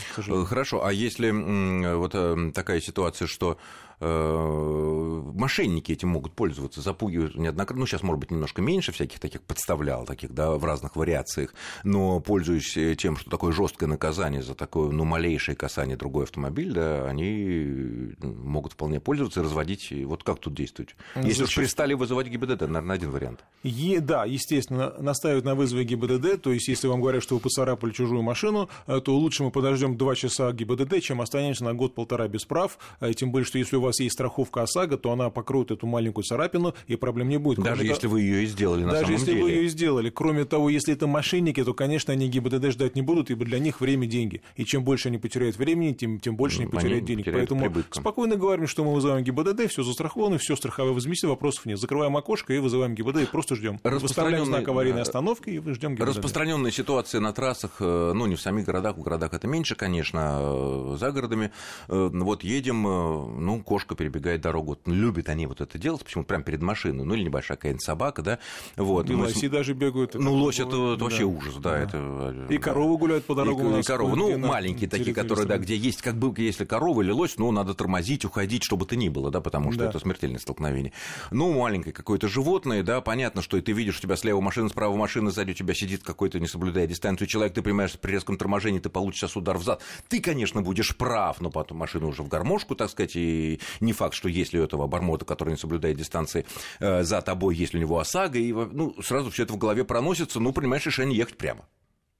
Хорошо, 0.47 0.85
а 0.85 0.93
если 0.93 1.31
вот 1.31 2.13
э, 2.15 2.53
такая 2.55 2.81
ситуация, 2.81 3.27
что 3.27 3.59
мошенники 4.03 5.93
этим 5.93 6.09
могут 6.09 6.33
пользоваться, 6.33 6.81
запугивают 6.81 7.37
неоднократно, 7.37 7.81
ну, 7.81 7.87
сейчас, 7.87 8.03
может 8.03 8.21
быть, 8.21 8.31
немножко 8.31 8.63
меньше 8.63 8.93
всяких 8.93 9.21
таких 9.21 9.43
подставлял, 9.43 10.05
таких, 10.05 10.33
да, 10.33 10.53
в 10.53 10.65
разных 10.65 10.97
вариациях, 10.97 11.55
но 11.85 12.21
пользуясь 12.21 12.99
тем, 12.99 13.17
что 13.17 13.31
такое 13.31 13.53
жесткое 13.53 13.89
наказание 13.89 14.43
за 14.43 14.55
такое, 14.55 14.91
ну, 14.91 15.05
малейшее 15.05 15.57
касание 15.57 15.97
другой 15.97 16.25
автомобиль, 16.25 16.73
да, 16.73 17.09
они 17.09 18.15
могут 18.23 18.73
вполне 18.73 19.01
пользоваться 19.01 19.41
и 19.41 19.43
разводить. 19.43 19.93
Вот 20.05 20.25
как 20.25 20.39
тут 20.39 20.55
действовать? 20.55 20.97
Если 21.17 21.31
Зачем? 21.31 21.45
уж 21.45 21.55
перестали 21.57 21.95
вызывать 21.95 22.27
ГИБДД, 22.29 22.63
наверное, 22.63 22.97
один 22.97 23.11
вариант. 23.11 23.45
Е, 23.63 24.01
да, 24.01 24.25
естественно, 24.25 24.95
настаивают 24.99 25.45
на 25.45 25.55
вызове 25.55 25.85
ГИБДД, 25.85 26.41
то 26.43 26.53
есть 26.53 26.69
если 26.69 26.89
вам 26.89 27.01
говорят, 27.01 27.23
что 27.23 27.37
вы 27.37 27.41
поцарапали 27.41 27.93
чужую 27.93 28.23
машину, 28.23 28.69
э, 28.87 29.01
то 29.01 29.17
лучше 29.17 29.45
мы 29.45 29.51
подождем 29.51 29.97
два 29.97 30.15
часа 30.15 30.53
ГИБДД, 30.53 31.01
чем 31.01 31.21
останемся 31.21 31.65
на 31.65 31.75
год-полтора 31.75 32.29
без 32.29 32.45
прав, 32.45 32.79
э, 33.01 33.13
тем 33.13 33.31
более, 33.31 33.47
что 33.47 33.59
если 33.59 33.77
у 33.77 33.81
вас 33.81 33.92
есть 34.01 34.15
страховка 34.15 34.63
ОСАГО, 34.63 34.99
то 34.99 35.13
она 35.13 35.31
покроет 35.31 35.71
эту 35.71 35.87
маленькую 35.87 36.25
царапину, 36.25 36.75
и 36.87 36.97
проблем 36.97 37.29
не 37.29 37.39
будет. 37.39 37.59
Даже 37.59 37.77
Кроме 37.77 37.89
если 37.89 38.03
того, 38.03 38.15
вы 38.15 38.21
ее 38.21 38.45
и 38.45 38.47
сделали 38.47 38.85
на 38.85 38.93
Даже 38.93 39.05
самом 39.05 39.15
если 39.15 39.33
деле. 39.33 39.43
вы 39.43 39.51
ее 39.51 39.65
и 39.65 39.69
сделали. 39.69 40.11
Кроме 40.11 40.45
того, 40.45 40.71
если 40.71 40.95
это 40.95 41.07
мошенники, 41.07 41.63
то, 41.65 41.75
конечно, 41.75 42.13
они 42.13 42.29
ГИБДД 42.29 42.71
ждать 42.71 42.95
не 42.95 43.03
будут, 43.03 43.31
ибо 43.31 43.45
для 43.45 43.59
них 43.59 43.81
время– 43.81 44.07
деньги. 44.13 44.43
И 44.57 44.65
чем 44.65 44.85
больше 44.85 45.09
они 45.09 45.19
потеряют 45.19 45.57
времени, 45.57 45.93
тем, 45.93 46.21
тем 46.21 46.37
больше 46.37 46.63
они 46.63 46.71
потеряют 46.71 47.05
они 47.05 47.07
денег. 47.07 47.25
Поэтому 47.33 47.63
прибытком. 47.63 48.03
спокойно 48.03 48.37
говорим, 48.37 48.67
что 48.67 48.85
мы 48.85 48.95
вызываем 48.95 49.25
ГИБДД, 49.25 49.71
все 49.71 49.83
застраховано, 49.83 50.39
все 50.39 50.55
страховое 50.55 50.93
возместит, 50.93 51.29
вопросов 51.29 51.67
нет. 51.67 51.79
Закрываем 51.79 52.17
окошко 52.17 52.53
и 52.53 52.59
вызываем 52.59 52.95
ГИБДД 52.95 53.23
и 53.23 53.27
просто 53.27 53.57
ждем. 53.57 53.81
Выставляем 53.83 54.45
знак 54.45 54.69
аварийной 54.69 55.03
остановки 55.03 55.51
и 55.51 55.59
ждем 55.73 55.95
ГИБДД. 55.95 56.09
Распространенная 56.09 56.71
ситуация 56.71 57.21
на 57.21 57.33
трассах, 57.33 57.77
э, 57.81 58.13
ну, 58.15 58.27
не 58.27 58.37
в 58.37 58.41
самих 58.41 58.67
городах, 58.67 58.97
в 58.97 59.03
городах 59.03 59.33
это 59.33 59.47
меньше, 59.47 59.75
конечно, 59.75 60.39
э, 60.41 60.97
за 60.99 61.11
городами. 61.11 61.51
Э, 61.89 62.11
вот 62.13 62.45
едем, 62.45 62.83
ну, 62.83 63.63
кошка 63.63 63.82
перебегает 63.87 64.41
дорогу. 64.41 64.79
Любят 64.87 65.29
они 65.29 65.47
вот 65.47 65.61
это 65.61 65.79
делать, 65.79 66.05
почему 66.05 66.25
прямо 66.25 66.45
перед 66.45 66.63
машиной, 66.63 67.05
ну, 67.05 67.15
или 67.15 67.25
небольшая 67.25 67.57
какая-нибудь 67.57 67.85
собака, 67.85 68.23
да. 68.23 68.39
Вот. 68.77 69.11
И 69.11 69.15
лоси 69.15 69.49
даже 69.49 69.75
бегают. 69.75 70.15
Ну, 70.15 70.35
лось 70.35 70.61
это 70.61 70.97
да. 70.97 71.05
вообще 71.05 71.25
ужас, 71.25 71.55
да. 71.57 71.73
да. 71.73 71.83
Это, 71.83 72.47
и 72.49 72.59
коровы 72.59 72.99
гуляют 72.99 73.25
по 73.25 73.35
дорогам. 73.35 73.77
И, 73.77 73.81
и 73.81 73.83
коровы. 73.83 74.17
Ну, 74.17 74.39
маленькие 74.39 74.89
такие, 74.89 75.15
которые, 75.15 75.47
да, 75.47 75.59
где 75.59 75.77
есть, 75.77 76.03
как 76.03 76.17
бы, 76.17 76.33
если 76.41 76.65
корова 76.65 77.03
или 77.03 77.11
лось, 77.11 77.37
ну, 77.39 77.51
надо 77.51 77.75
тормозить, 77.75 78.25
уходить, 78.25 78.65
чтобы 78.65 78.87
то 78.87 78.97
ни 78.97 79.09
было, 79.09 79.31
да, 79.31 79.41
потому 79.41 79.73
что 79.73 79.85
да. 79.85 79.91
это 79.91 79.99
смертельное 79.99 80.39
столкновение. 80.39 80.93
Ну, 81.31 81.53
маленькое 81.53 81.93
какое-то 81.93 82.29
животное, 82.29 82.83
да, 82.83 83.01
понятно, 83.01 83.43
что 83.43 83.57
и 83.57 83.61
ты 83.61 83.73
видишь, 83.73 83.99
у 83.99 84.03
тебя 84.03 84.17
слева 84.17 84.41
машина, 84.41 84.69
справа 84.69 84.97
машина, 84.97 85.31
сзади 85.31 85.53
у 85.53 85.55
тебя 85.55 85.75
сидит 85.75 86.03
какой-то, 86.03 86.41
не 86.41 86.47
соблюдая 86.47 86.87
дистанцию 86.87 87.27
человек, 87.29 87.55
ты 87.55 87.63
понимаешь, 87.63 87.93
при 87.99 88.13
резком 88.13 88.37
торможении 88.37 88.79
ты 88.79 88.89
получишь 88.89 89.21
сейчас 89.21 89.37
удар 89.37 89.59
в 89.59 89.65
зад. 89.65 89.83
Ты, 90.09 90.21
конечно, 90.21 90.63
будешь 90.63 90.97
прав, 90.97 91.41
но 91.41 91.51
потом 91.51 91.79
машина 91.79 92.07
уже 92.07 92.23
в 92.23 92.29
гармошку, 92.29 92.75
так 92.75 92.91
сказать, 92.91 93.13
и 93.15 93.61
не 93.81 93.93
факт, 93.93 94.15
что 94.15 94.29
если 94.29 94.59
у 94.59 94.65
этого 94.65 94.85
обормота, 94.85 95.25
который 95.25 95.51
не 95.51 95.57
соблюдает 95.57 95.97
дистанции, 95.97 96.45
э, 96.81 97.03
за 97.03 97.23
тобой, 97.23 97.57
если 97.57 97.79
у 97.79 97.81
него 97.81 97.99
ОСАГО, 97.99 98.39
и 98.39 98.53
ну, 98.53 98.95
сразу 99.03 99.31
все 99.31 99.45
это 99.45 99.53
в 99.53 99.59
голове 99.59 99.85
проносится, 99.85 100.41
ну, 100.41 100.53
принимаешь 100.53 100.87
решение 100.87 101.17
ехать 101.17 101.37
прямо 101.37 101.67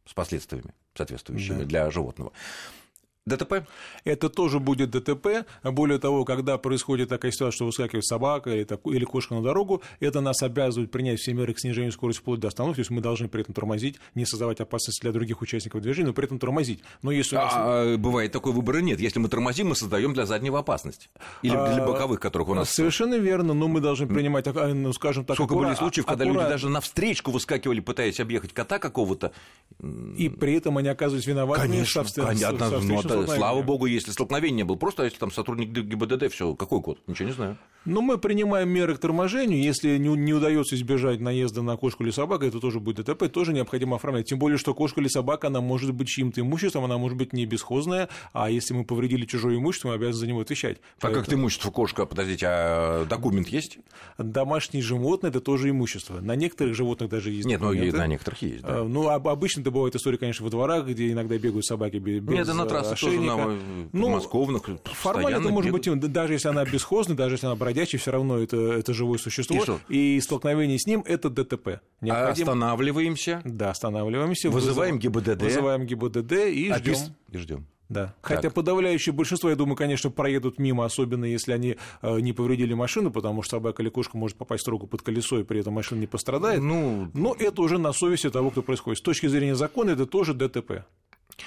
с 0.07 0.15
последствиями 0.15 0.75
соответствующими 0.95 1.61
да. 1.61 1.65
для 1.65 1.91
животного. 1.91 2.33
ДТП? 3.25 3.67
Это 4.05 4.29
тоже 4.29 4.59
будет 4.59 4.91
ДТП. 4.91 5.47
Более 5.63 5.99
того, 5.99 6.25
когда 6.25 6.59
происходит 6.59 7.09
такая 7.09 7.31
ситуация, 7.31 7.55
что 7.55 7.67
выскакивает 7.67 8.05
собака 8.05 8.51
или, 8.51 8.67
или 8.95 9.05
кошка 9.05 9.35
на 9.35 9.43
дорогу, 9.43 9.83
это 10.01 10.21
нас 10.21 10.43
обязывает 10.43 10.91
принять 10.91 11.21
все 11.21 11.33
меры 11.33 11.55
к 11.55 11.61
снижению 11.61 11.93
скорости 11.93 12.21
вплоть 12.21 12.41
до 12.41 12.49
остановки. 12.49 12.77
То 12.77 12.81
есть 12.81 12.91
мы 12.91 13.01
должны 13.01 13.29
при 13.29 13.43
этом 13.43 13.55
тормозить, 13.55 14.01
не 14.15 14.27
создавать 14.27 14.61
опасности 14.61 15.01
для 15.03 15.13
других 15.13 15.41
участников 15.41 15.83
движения, 15.83 16.09
но 16.09 16.15
при 16.15 16.25
этом 16.25 16.41
тормозить. 16.41 16.81
Но 17.03 17.13
если 17.13 17.37
нас... 17.37 17.53
а, 17.55 17.97
бывает 17.97 18.33
такой 18.33 18.53
выбора 18.53 18.79
нет. 18.79 18.99
Если 18.99 19.21
мы 19.21 19.29
тормозим, 19.29 19.69
мы 19.69 19.77
создаем 19.77 20.15
для 20.15 20.27
заднего 20.27 20.59
опасность. 20.59 21.09
Или 21.43 21.55
а, 21.55 21.75
для 21.75 21.87
боковых, 21.87 22.19
которых 22.19 22.49
у 22.49 22.55
нас... 22.55 22.71
Совершенно 22.71 23.19
верно, 23.19 23.55
но 23.55 23.69
мы 23.69 23.81
должны 23.81 24.09
принимать, 24.09 24.49
а, 24.49 24.75
ну, 24.75 24.93
скажем 24.93 25.25
так... 25.25 25.37
Сколько 25.37 25.55
аккура... 25.55 25.69
были 25.69 25.77
случаев, 25.77 26.07
когда 26.07 26.25
аккура... 26.25 26.41
люди 26.41 26.51
даже 26.51 26.69
на 26.69 26.81
встречку 26.81 27.31
выскакивали, 27.31 27.79
пытаясь 27.79 28.19
объехать 28.19 28.53
кота 28.53 28.81
какого-то. 28.81 29.31
И 30.17 30.29
при 30.29 30.55
этом 30.55 30.77
они 30.79 30.89
оказывались 30.89 31.27
виноватыми. 31.27 31.69
Конечно, 31.69 32.03
в, 32.03 32.13
конечно. 32.15 33.12
В, 33.17 33.29
слава 33.29 33.63
богу, 33.63 33.87
если 33.87 34.11
столкновения 34.11 34.59
не 34.59 34.65
было. 34.65 34.77
Просто 34.77 35.03
а 35.03 35.05
если 35.05 35.19
там 35.19 35.31
сотрудник 35.31 35.71
ГИБДД, 35.71 36.33
все, 36.33 36.55
какой 36.55 36.83
код? 36.83 36.99
Ничего 37.07 37.29
не 37.29 37.35
знаю. 37.35 37.59
Но 37.85 38.01
мы 38.01 38.17
принимаем 38.19 38.69
меры 38.69 38.95
к 38.95 38.99
торможению. 38.99 39.61
Если 39.61 39.99
не, 39.99 40.09
не 40.09 40.33
удается 40.33 40.77
избежать 40.77 41.21
наезда 41.21 41.63
на 41.63 41.77
кошку 41.77 42.05
или 42.05 42.11
собаку, 42.11 42.45
это 42.45 42.61
тоже 42.61 42.79
будет 42.79 43.05
ДТП, 43.05 43.29
тоже 43.29 43.53
необходимо 43.53 43.97
оформлять. 43.97 44.29
Тем 44.29 44.39
более, 44.39 44.57
что 44.57 44.73
кошка 44.73 45.01
или 45.01 45.09
собака, 45.09 45.49
она 45.49 45.61
может 45.61 45.93
быть 45.93 46.09
чьим-то 46.09 46.41
имуществом, 46.41 46.85
она 46.85 46.99
может 46.99 47.19
быть 47.19 47.33
не 47.33 47.45
бесхозная, 47.45 48.09
а 48.33 48.51
если 48.51 48.75
мы 48.75 48.85
повредили 48.85 49.27
чужое 49.27 49.57
имущество, 49.57 49.89
мы 49.89 49.95
обязаны 49.95 50.21
за 50.21 50.27
него 50.29 50.41
отвечать. 50.41 50.79
А 50.79 51.03
Поэтому... 51.03 51.25
как 51.25 51.35
имущество 51.35 51.71
кошка? 51.71 52.07
Подождите, 52.07 52.47
а 52.49 53.05
документ 53.05 53.49
есть? 53.49 53.79
Домашние 54.17 54.83
животные– 54.83 55.31
это 55.31 55.41
тоже 55.41 55.71
имущество. 55.71 56.21
На 56.21 56.37
некоторых 56.37 56.75
животных 56.75 57.11
даже 57.11 57.31
есть 57.31 57.47
Нет, 57.47 57.61
ну 57.61 57.73
и 57.73 57.91
на 57.91 58.07
некоторых 58.07 58.43
есть, 58.43 58.63
да. 58.63 58.81
А, 58.81 58.85
ну, 58.85 59.09
обычно 59.09 59.63
это 59.63 59.71
бывает 59.71 59.97
история, 59.97 60.19
конечно, 60.19 60.45
во 60.45 60.51
дворах, 60.51 60.87
где 60.87 61.11
иногда 61.11 61.37
бегают 61.37 61.67
собаки 61.67 61.97
без 61.97 62.23
Нет, 62.23 62.43
это 62.43 62.55
на 62.55 62.67
трассах 62.67 62.99
тоже, 63.07 63.21
на 63.21 63.59
ну, 63.93 64.05
подмосковных, 64.05 64.63
Формально 64.85 65.37
это 65.37 65.49
может 65.49 65.73
бегают. 65.73 66.01
быть, 66.01 66.13
даже 66.13 66.35
если 66.35 66.49
она 66.49 66.65
бесхозная, 66.65 67.17
даже 67.17 67.35
если 67.35 67.47
она 67.47 67.57
бродячая, 67.57 68.01
все 68.01 68.11
равно 68.11 68.39
это, 68.39 68.57
это 68.57 68.95
живое 68.95 69.19
существо. 69.19 69.79
И, 69.89 70.17
и 70.17 70.21
столкновение 70.21 70.79
с 70.79 70.87
ним– 70.87 71.03
это 71.07 71.31
ДТП. 71.31 71.81
Необходимо... 72.01 72.53
Останавливаемся. 72.53 73.41
Да, 73.45 73.71
останавливаемся. 73.71 74.51
Вызываем 74.51 74.99
ГИБДД. 74.99 75.43
Вызываем 75.43 75.87
ГИБДД 75.87 76.33
и 76.33 76.73
ждем. 76.73 76.97
И 77.31 77.39
ждем. 77.39 77.67
Да. 77.93 78.15
Хотя 78.23 78.43
так. 78.43 78.55
подавляющее 78.55 79.13
большинство, 79.13 79.51
я 79.51 79.57
думаю, 79.57 79.77
конечно, 79.77 80.11
проедут 80.11 80.59
мимо, 80.59 80.87
особенно 80.87 81.27
если 81.27 81.53
они 81.53 81.77
э, 82.01 82.21
не 82.21 82.33
повредили 82.33 82.73
машину, 82.73 83.11
потому 83.11 83.43
что 83.43 83.57
собака 83.57 83.83
или 83.83 83.91
кошка 83.91 84.17
может 84.17 84.39
попасть 84.39 84.63
строго 84.63 84.87
под 84.87 85.03
колесо, 85.03 85.41
и 85.41 85.45
при 85.45 85.61
этом 85.61 85.75
машина 85.75 86.01
не 86.01 86.07
пострадает. 86.07 86.63
Ну... 86.63 87.11
Но 87.13 87.37
это 87.39 87.61
уже 87.61 87.79
на 87.79 87.93
совести 87.93 88.31
того, 88.31 88.51
кто 88.51 88.63
происходит. 88.63 88.99
С 88.99 89.03
точки 89.03 89.27
зрения 89.27 89.55
закона 89.55 89.91
это 89.91 90.07
тоже 90.07 90.33
ДТП. 90.33 90.87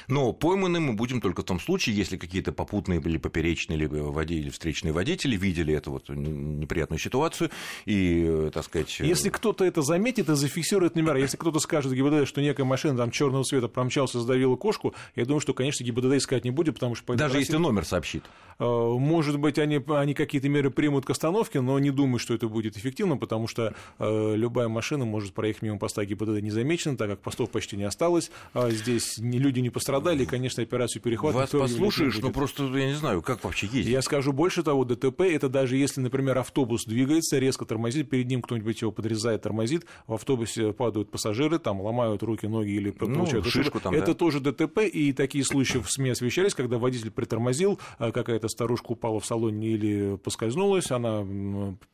Но 0.08 0.34
пойманы 0.34 0.80
мы 0.80 0.94
будем 0.94 1.22
только 1.22 1.42
в 1.42 1.46
том 1.46 1.60
случае, 1.60 1.96
если 1.96 2.18
какие-то 2.18 2.52
попутные 2.52 3.00
или 3.00 3.18
поперечные 3.18 3.78
или, 3.78 3.86
водители, 3.88 4.42
или 4.42 4.50
встречные 4.50 4.92
водители 4.92 5.36
видели 5.36 5.74
эту 5.74 5.92
вот 5.92 6.10
неприятную 6.10 7.00
ситуацию 7.00 7.52
и, 7.86 8.50
так 8.54 8.64
сказать... 8.66 9.00
Если 9.00 9.30
кто-то 9.30 9.66
это 9.66 9.82
заметит 9.82 10.30
и 10.30 10.36
зафиксирует 10.36 10.96
номера, 10.96 11.20
если 11.20 11.38
кто-то 11.38 11.60
скажет 11.60 11.94
ГИБДД, 11.94 12.28
что 12.28 12.42
некая 12.42 12.64
машина 12.64 12.98
там 12.98 13.12
черного 13.12 13.44
цвета 13.44 13.68
промчался, 13.68 14.20
задавила 14.20 14.56
кошку, 14.56 14.94
я 15.16 15.26
думаю, 15.26 15.42
что, 15.42 15.54
конечно, 15.54 15.84
ГИБДД 15.84 16.18
искать 16.18 16.46
не 16.46 16.52
будет, 16.52 16.76
потому 16.76 16.96
что... 16.96 17.14
Даже 17.16 17.40
если 17.40 17.58
номер 17.58 17.86
сообщит. 17.86 18.24
Э, 18.60 18.66
может 18.66 19.40
быть, 19.40 19.60
они, 19.60 19.84
они 19.88 20.14
какие-то 20.14 20.50
меры 20.50 20.70
примут 20.72 21.06
к 21.06 21.10
остановке, 21.10 21.62
но 21.62 21.78
не 21.80 21.92
думаю, 21.92 22.20
что 22.20 22.34
это 22.34 22.48
будет 22.48 22.78
эффективно, 22.78 23.18
потому 23.18 23.48
что 23.48 23.74
э, 24.00 24.36
любая 24.36 24.68
машина 24.68 25.06
может 25.06 25.34
проехать 25.34 25.62
мимо 25.62 25.78
поста 25.78 26.06
ГИБДД 26.06 26.42
незамеченно, 26.42 26.98
так 26.98 27.10
как 27.10 27.20
постов 27.20 27.50
почти 27.50 27.78
не 27.78 27.84
осталось. 27.84 28.32
А 28.54 28.70
здесь 28.70 29.18
люди 29.18 29.60
не 29.60 29.70
пострадали, 29.70 29.85
и, 30.22 30.26
конечно, 30.26 30.64
операцию 30.64 31.02
перехвата... 31.02 31.38
Вас 31.38 31.50
послушаешь, 31.50 32.18
но 32.20 32.32
просто 32.32 32.64
я 32.78 32.88
не 32.88 32.96
знаю, 32.96 33.22
как 33.22 33.44
вообще 33.44 33.68
ездить. 33.68 33.88
Я 33.88 34.02
скажу 34.02 34.34
больше 34.34 34.64
того, 34.64 34.86
ДТП– 34.86 35.22
это 35.22 35.50
даже 35.50 35.78
если, 35.78 36.02
например, 36.02 36.38
автобус 36.38 36.86
двигается, 36.86 37.38
резко 37.40 37.66
тормозит, 37.66 38.10
перед 38.10 38.28
ним 38.28 38.42
кто-нибудь 38.42 38.82
его 38.82 38.92
подрезает, 38.92 39.42
тормозит, 39.42 39.86
в 40.08 40.14
автобусе 40.14 40.74
падают 40.74 41.12
пассажиры, 41.12 41.60
там 41.60 41.82
ломают 41.82 42.24
руки, 42.24 42.46
ноги 42.46 42.72
или 42.72 42.94
ну, 43.00 43.16
получают 43.16 43.46
шишку 43.48 43.80
там, 43.80 43.94
Это 43.94 44.08
да. 44.08 44.14
тоже 44.14 44.40
ДТП, 44.40 44.80
и 44.80 45.14
такие 45.14 45.44
случаи 45.44 45.78
в 45.80 45.92
СМИ 45.92 46.12
освещались, 46.12 46.54
когда 46.54 46.78
водитель 46.78 47.12
притормозил, 47.12 47.80
а 47.98 48.12
какая-то 48.12 48.48
старушка 48.48 48.92
упала 48.92 49.20
в 49.20 49.26
салоне 49.26 49.70
или 49.70 50.18
поскользнулась, 50.18 50.92
она 50.92 51.26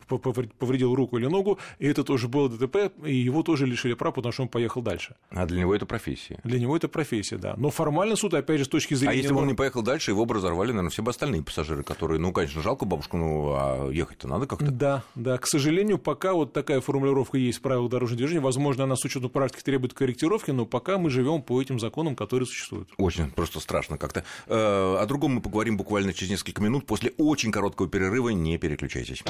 повредила 0.08 0.96
руку 0.96 1.18
или 1.18 1.26
ногу, 1.26 1.60
и 1.80 1.88
это 1.88 2.04
тоже 2.04 2.28
было 2.28 2.50
ДТП, 2.50 2.92
и 3.06 3.16
его 3.16 3.44
тоже 3.44 3.66
лишили 3.66 3.94
прав, 3.94 4.16
потому 4.16 4.32
что 4.32 4.44
он 4.44 4.50
поехал 4.50 4.82
дальше. 4.82 5.16
А 5.30 5.46
для 5.46 5.60
него 5.60 5.76
это 5.76 5.86
профессия? 5.86 6.40
Для 6.44 6.60
него 6.60 6.76
это 6.76 6.88
профессия, 6.88 7.38
да. 7.38 7.56
Но 7.58 7.70
формально 7.82 8.16
суд, 8.16 8.36
опять 8.36 8.60
же, 8.60 8.66
с 8.66 8.68
точки 8.68 8.94
зрения... 8.94 9.14
А 9.14 9.16
если 9.16 9.34
бы 9.34 9.40
он 9.40 9.48
не 9.48 9.56
поехал 9.56 9.82
дальше, 9.82 10.12
его 10.12 10.26
бы 10.26 10.36
разорвали, 10.36 10.70
наверное, 10.70 10.92
все 10.92 11.02
бы 11.02 11.10
остальные 11.10 11.42
пассажиры, 11.42 11.82
которые, 11.82 12.20
ну, 12.20 12.32
конечно, 12.32 12.62
жалко 12.62 12.86
бабушку, 12.86 13.18
ну, 13.18 13.54
а 13.56 13.90
ехать-то 13.90 14.28
надо 14.28 14.46
как-то. 14.46 14.70
Да, 14.70 15.04
да. 15.16 15.40
К 15.40 15.48
сожалению, 15.48 15.98
пока 15.98 16.34
вот 16.34 16.54
такая 16.54 16.80
формулировка 16.80 17.40
есть 17.40 17.58
в 17.58 17.62
правилах 17.62 17.90
дорожного 17.90 18.20
движения, 18.20 18.40
возможно, 18.40 18.84
она 18.84 18.96
с 18.96 19.04
учетом 19.04 19.32
практики 19.32 19.64
требует 19.64 19.96
корректировки, 19.96 20.52
но 20.52 20.68
пока 20.68 21.00
мы 21.00 21.10
живем 21.10 21.42
по 21.42 21.60
этим 21.60 21.80
законам, 21.80 22.16
которые 22.16 22.46
существуют. 22.46 22.88
Очень 22.98 23.32
просто 23.32 23.60
страшно 23.60 23.98
как-то. 23.98 24.24
Э, 24.46 24.98
о 25.00 25.06
другом 25.08 25.34
мы 25.34 25.42
поговорим 25.42 25.76
буквально 25.76 26.14
через 26.14 26.30
несколько 26.30 26.62
минут 26.62 26.86
после 26.86 27.14
очень 27.18 27.52
короткого 27.52 27.90
перерыва. 27.90 28.30
Не 28.30 28.60
переключайтесь. 28.60 29.24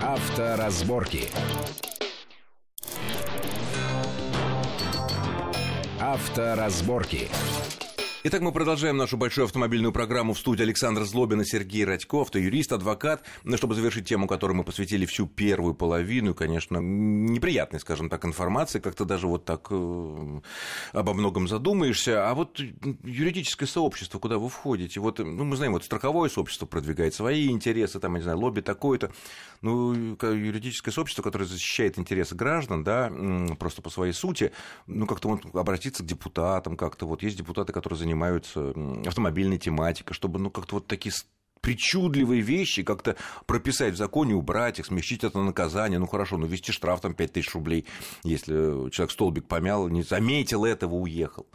Авторазборки. 0.00 1.28
Авторазборки. 6.12 7.28
Итак, 8.22 8.42
мы 8.42 8.52
продолжаем 8.52 8.98
нашу 8.98 9.16
большую 9.16 9.46
автомобильную 9.46 9.92
программу 9.92 10.34
в 10.34 10.38
студии 10.38 10.62
Александр 10.62 11.04
Злобин 11.04 11.40
и 11.40 11.44
Сергей 11.46 11.86
Радько, 11.86 12.20
автоюрист, 12.20 12.70
адвокат. 12.70 13.24
Ну, 13.44 13.56
чтобы 13.56 13.74
завершить 13.74 14.06
тему, 14.06 14.28
которой 14.28 14.52
мы 14.52 14.62
посвятили 14.62 15.06
всю 15.06 15.26
первую 15.26 15.72
половину, 15.72 16.34
конечно, 16.34 16.76
неприятной, 16.76 17.80
скажем 17.80 18.10
так, 18.10 18.26
информации, 18.26 18.78
как-то 18.78 19.06
даже 19.06 19.26
вот 19.26 19.46
так 19.46 19.68
э, 19.70 20.40
обо 20.92 21.14
многом 21.14 21.48
задумаешься. 21.48 22.28
А 22.28 22.34
вот 22.34 22.60
юридическое 23.04 23.66
сообщество, 23.66 24.18
куда 24.18 24.36
вы 24.36 24.50
входите, 24.50 25.00
вот, 25.00 25.18
ну, 25.18 25.44
мы 25.44 25.56
знаем, 25.56 25.72
вот 25.72 25.84
страховое 25.84 26.28
сообщество 26.28 26.66
продвигает 26.66 27.14
свои 27.14 27.48
интересы, 27.48 28.00
там, 28.00 28.12
я 28.12 28.18
не 28.18 28.24
знаю, 28.24 28.38
лобби 28.38 28.60
такое-то. 28.60 29.12
Ну, 29.62 29.94
юридическое 29.94 30.92
сообщество, 30.92 31.22
которое 31.22 31.46
защищает 31.46 31.98
интересы 31.98 32.34
граждан, 32.34 32.84
да, 32.84 33.10
просто 33.58 33.80
по 33.80 33.88
своей 33.88 34.12
сути, 34.12 34.52
ну, 34.86 35.06
как-то 35.06 35.28
вот 35.28 35.54
обратиться 35.54 36.02
к 36.02 36.06
депутатам, 36.06 36.76
как-то 36.76 37.06
вот 37.06 37.22
есть 37.22 37.38
депутаты, 37.38 37.72
которые 37.72 37.96
занимаются 37.96 38.09
занимаются 38.10 38.74
автомобильной 39.06 39.58
тематикой, 39.58 40.14
чтобы 40.14 40.38
ну, 40.38 40.50
как-то 40.50 40.76
вот 40.76 40.86
такие 40.86 41.12
причудливые 41.60 42.40
вещи 42.40 42.82
как-то 42.82 43.16
прописать 43.46 43.94
в 43.94 43.96
законе, 43.96 44.34
убрать 44.34 44.78
их, 44.78 44.86
смягчить 44.86 45.24
это 45.24 45.38
наказание. 45.40 45.98
Ну 45.98 46.06
хорошо, 46.06 46.36
ну 46.38 46.46
вести 46.46 46.72
штраф 46.72 47.00
там 47.00 47.14
5 47.14 47.32
тысяч 47.32 47.54
рублей, 47.54 47.86
если 48.24 48.90
человек 48.90 49.10
столбик 49.10 49.46
помял, 49.46 49.88
не 49.88 50.02
заметил 50.02 50.64
этого, 50.64 50.94
уехал. 50.94 51.46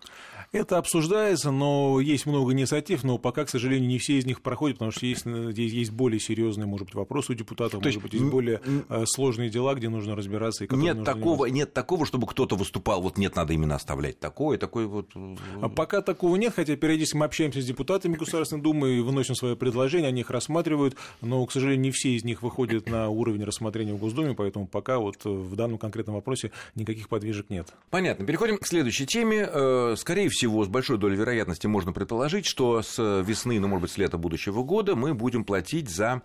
Это 0.55 0.77
обсуждается, 0.77 1.51
но 1.51 1.99
есть 1.99 2.25
много 2.25 2.53
инициатив, 2.53 3.03
но 3.03 3.17
пока, 3.17 3.43
к 3.43 3.49
сожалению, 3.49 3.89
не 3.89 3.99
все 3.99 4.17
из 4.17 4.25
них 4.25 4.41
проходят, 4.41 4.77
потому 4.77 4.91
что 4.91 5.05
есть, 5.05 5.25
здесь 5.25 5.73
есть 5.73 5.91
более 5.91 6.21
серьезные, 6.21 6.65
может 6.65 6.87
быть, 6.87 6.95
вопросы 6.95 7.33
у 7.33 7.35
депутатов, 7.35 7.81
То 7.81 7.89
может 7.89 8.01
быть, 8.01 8.13
есть 8.13 8.23
более 8.23 8.61
э, 8.87 9.03
сложные 9.05 9.49
дела, 9.49 9.75
где 9.75 9.89
нужно 9.89 10.15
разбираться. 10.15 10.63
И 10.63 10.75
нет, 10.77 11.03
такого, 11.03 11.47
нет 11.47 11.73
такого, 11.73 12.05
чтобы 12.05 12.25
кто-то 12.25 12.55
выступал, 12.55 13.01
вот 13.01 13.17
нет, 13.17 13.35
надо 13.35 13.51
именно 13.51 13.75
оставлять 13.75 14.21
такое, 14.21 14.57
такое 14.57 14.87
вот... 14.87 15.09
Э, 15.13 15.35
а 15.61 15.67
пока 15.67 16.01
такого 16.01 16.37
нет, 16.37 16.53
хотя 16.55 16.77
периодически 16.77 17.17
мы 17.17 17.25
общаемся 17.25 17.61
с 17.61 17.65
депутатами 17.65 18.15
Государственной 18.15 18.61
Думы 18.61 18.93
и 18.93 19.01
выносим 19.01 19.35
свои 19.35 19.55
предложения, 19.55 20.07
они 20.07 20.21
их 20.21 20.29
рассматривают, 20.29 20.95
но, 21.19 21.45
к 21.45 21.51
сожалению, 21.51 21.81
не 21.81 21.91
все 21.91 22.11
из 22.11 22.23
них 22.23 22.41
выходят 22.41 22.89
на 22.89 23.09
уровень 23.09 23.43
рассмотрения 23.43 23.93
в 23.93 23.97
Госдуме, 23.97 24.33
поэтому 24.33 24.67
пока 24.67 24.99
вот 24.99 25.17
в 25.25 25.53
данном 25.57 25.77
конкретном 25.77 26.15
вопросе 26.15 26.51
никаких 26.75 27.09
подвижек 27.09 27.49
нет. 27.49 27.73
Понятно. 27.89 28.25
Переходим 28.25 28.57
к 28.57 28.65
следующей 28.65 29.05
теме. 29.05 29.49
Э, 29.51 29.95
скорее 29.97 30.29
всего, 30.29 30.44
всего, 30.45 30.63
с 30.63 30.67
большой 30.67 30.99
долей 30.99 31.15
вероятности 31.15 31.65
можно 31.65 31.91
предположить, 31.91 32.45
что 32.45 32.83
с 32.83 32.99
весны, 32.99 33.59
ну, 33.59 33.67
может 33.67 33.81
быть, 33.81 33.91
с 33.91 33.97
лета 33.97 34.19
будущего 34.19 34.61
года 34.61 34.95
мы 34.95 35.15
будем 35.15 35.43
платить 35.43 35.89
за 35.89 36.21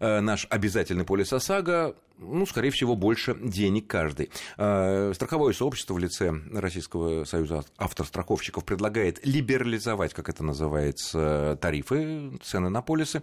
э, 0.00 0.18
наш 0.20 0.48
обязательный 0.50 1.04
полис 1.04 1.32
ОСАГО 1.32 1.94
ну, 2.20 2.46
скорее 2.46 2.70
всего, 2.70 2.96
больше 2.96 3.36
денег 3.40 3.86
каждый. 3.86 4.30
Э, 4.58 5.12
страховое 5.14 5.52
сообщество 5.52 5.94
в 5.94 5.98
лице 5.98 6.32
Российского 6.52 7.24
союза 7.24 7.64
автостраховщиков 7.76 8.64
предлагает 8.64 9.24
либерализовать, 9.24 10.14
как 10.14 10.28
это 10.28 10.44
называется, 10.44 11.58
тарифы, 11.60 12.38
цены 12.42 12.68
на 12.68 12.82
полисы, 12.82 13.22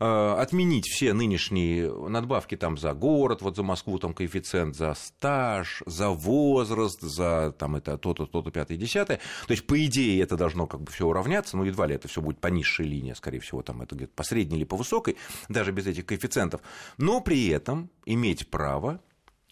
э, 0.00 0.34
отменить 0.38 0.86
все 0.88 1.12
нынешние 1.12 1.92
надбавки 1.92 2.56
там 2.56 2.78
за 2.78 2.94
город, 2.94 3.42
вот 3.42 3.56
за 3.56 3.62
Москву 3.62 3.98
там 3.98 4.14
коэффициент 4.14 4.74
за 4.74 4.94
стаж, 4.94 5.82
за 5.86 6.08
возраст, 6.08 7.00
за 7.00 7.54
там 7.58 7.76
это 7.76 7.98
то-то, 7.98 8.26
то-то, 8.26 8.50
пятое, 8.50 8.78
десятое. 8.78 9.20
То 9.46 9.52
есть, 9.52 9.66
по 9.66 9.84
идее, 9.84 10.22
это 10.22 10.36
должно 10.36 10.66
как 10.66 10.80
бы 10.80 10.90
все 10.90 11.06
уравняться, 11.06 11.56
но 11.56 11.64
едва 11.64 11.86
ли 11.86 11.94
это 11.94 12.08
все 12.08 12.22
будет 12.22 12.38
по 12.38 12.46
низшей 12.48 12.86
линии, 12.86 13.12
скорее 13.12 13.40
всего, 13.40 13.62
там 13.62 13.82
это 13.82 13.94
где-то 13.94 14.12
по 14.14 14.22
средней 14.22 14.56
или 14.56 14.64
по 14.64 14.76
высокой, 14.76 15.16
даже 15.48 15.72
без 15.72 15.86
этих 15.86 16.06
коэффициентов. 16.06 16.62
Но 16.96 17.20
при 17.20 17.48
этом 17.48 17.90
иметь 18.06 18.48
право 18.48 19.00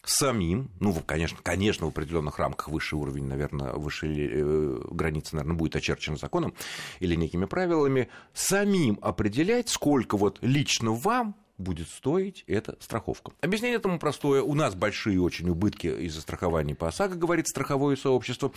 самим, 0.04 0.70
ну, 0.80 0.94
конечно, 1.06 1.38
конечно, 1.42 1.86
в 1.86 1.90
определенных 1.90 2.38
рамках 2.38 2.68
высший 2.68 2.98
уровень, 2.98 3.24
наверное, 3.24 3.72
высшая 3.74 4.28
э, 4.30 4.80
граница, 4.90 5.36
наверное, 5.36 5.56
будет 5.56 5.76
очерчена 5.76 6.16
законом 6.16 6.54
или 7.00 7.14
некими 7.14 7.44
правилами, 7.44 8.08
самим 8.32 8.98
определять, 9.02 9.68
сколько 9.68 10.16
вот 10.16 10.38
лично 10.40 10.92
вам 10.92 11.36
будет 11.58 11.88
стоить 11.88 12.44
эта 12.46 12.76
страховка. 12.80 13.32
Объяснение 13.40 13.76
этому 13.78 13.98
простое. 13.98 14.42
У 14.42 14.54
нас 14.54 14.74
большие 14.74 15.20
очень 15.20 15.48
убытки 15.50 15.88
из-за 15.88 16.20
страхования 16.20 16.74
по 16.74 16.88
ОСАГО, 16.88 17.16
говорит 17.16 17.48
страховое 17.48 17.96
сообщество, 17.96 18.52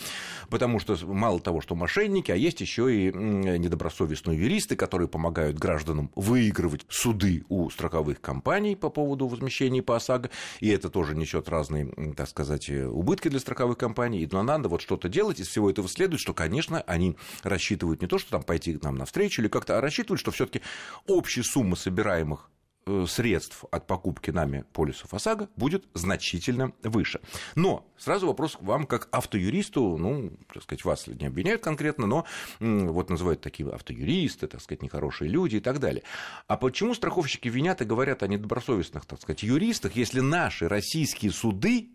потому 0.48 0.78
что 0.78 0.96
мало 1.06 1.40
того, 1.40 1.60
что 1.60 1.74
мошенники, 1.74 2.30
а 2.30 2.36
есть 2.36 2.60
еще 2.60 2.94
и 2.94 3.12
недобросовестные 3.12 4.38
юристы, 4.38 4.76
которые 4.76 5.08
помогают 5.08 5.58
гражданам 5.58 6.10
выигрывать 6.14 6.86
суды 6.88 7.44
у 7.48 7.68
страховых 7.70 8.20
компаний 8.20 8.76
по 8.76 8.88
поводу 8.88 9.26
возмещения 9.26 9.82
по 9.82 9.96
ОСАГО, 9.96 10.30
и 10.60 10.68
это 10.68 10.88
тоже 10.88 11.16
несет 11.16 11.48
разные, 11.48 12.14
так 12.16 12.28
сказать, 12.28 12.70
убытки 12.70 13.28
для 13.28 13.40
страховых 13.40 13.76
компаний, 13.78 14.28
но 14.30 14.42
надо 14.42 14.68
вот 14.68 14.80
что-то 14.80 15.08
делать, 15.08 15.40
из 15.40 15.48
всего 15.48 15.70
этого 15.70 15.88
следует, 15.88 16.20
что, 16.20 16.34
конечно, 16.34 16.80
они 16.82 17.16
рассчитывают 17.42 18.00
не 18.00 18.06
то, 18.06 18.18
что 18.18 18.30
там 18.30 18.42
пойти 18.42 18.74
к 18.74 18.82
нам 18.82 18.94
навстречу 18.94 19.42
или 19.42 19.48
как-то, 19.48 19.78
а 19.78 19.80
рассчитывают, 19.80 20.20
что 20.20 20.30
все 20.30 20.46
таки 20.46 20.62
общая 21.06 21.42
сумма 21.42 21.74
собираемых 21.74 22.52
Э, 22.61 22.61
средств 23.06 23.64
от 23.70 23.86
покупки 23.86 24.30
нами 24.30 24.64
полисов 24.72 25.14
ОСАГО 25.14 25.48
будет 25.56 25.84
значительно 25.94 26.72
выше. 26.82 27.20
Но 27.54 27.86
сразу 27.96 28.26
вопрос 28.26 28.56
к 28.56 28.62
вам 28.62 28.86
как 28.86 29.08
автоюристу, 29.12 29.96
ну, 29.96 30.32
так 30.52 30.62
сказать, 30.62 30.84
вас 30.84 31.06
не 31.06 31.26
обвиняют 31.26 31.62
конкретно, 31.62 32.06
но 32.06 32.26
вот 32.60 33.10
называют 33.10 33.40
такие 33.40 33.68
автоюристы, 33.70 34.46
так 34.46 34.60
сказать, 34.60 34.82
нехорошие 34.82 35.30
люди 35.30 35.56
и 35.56 35.60
так 35.60 35.78
далее. 35.78 36.02
А 36.48 36.56
почему 36.56 36.94
страховщики 36.94 37.48
винят 37.48 37.80
и 37.82 37.84
говорят 37.84 38.22
о 38.22 38.28
недобросовестных, 38.28 39.06
так 39.06 39.20
сказать, 39.20 39.42
юристах, 39.42 39.96
если 39.96 40.20
наши 40.20 40.68
российские 40.68 41.32
суды 41.32 41.90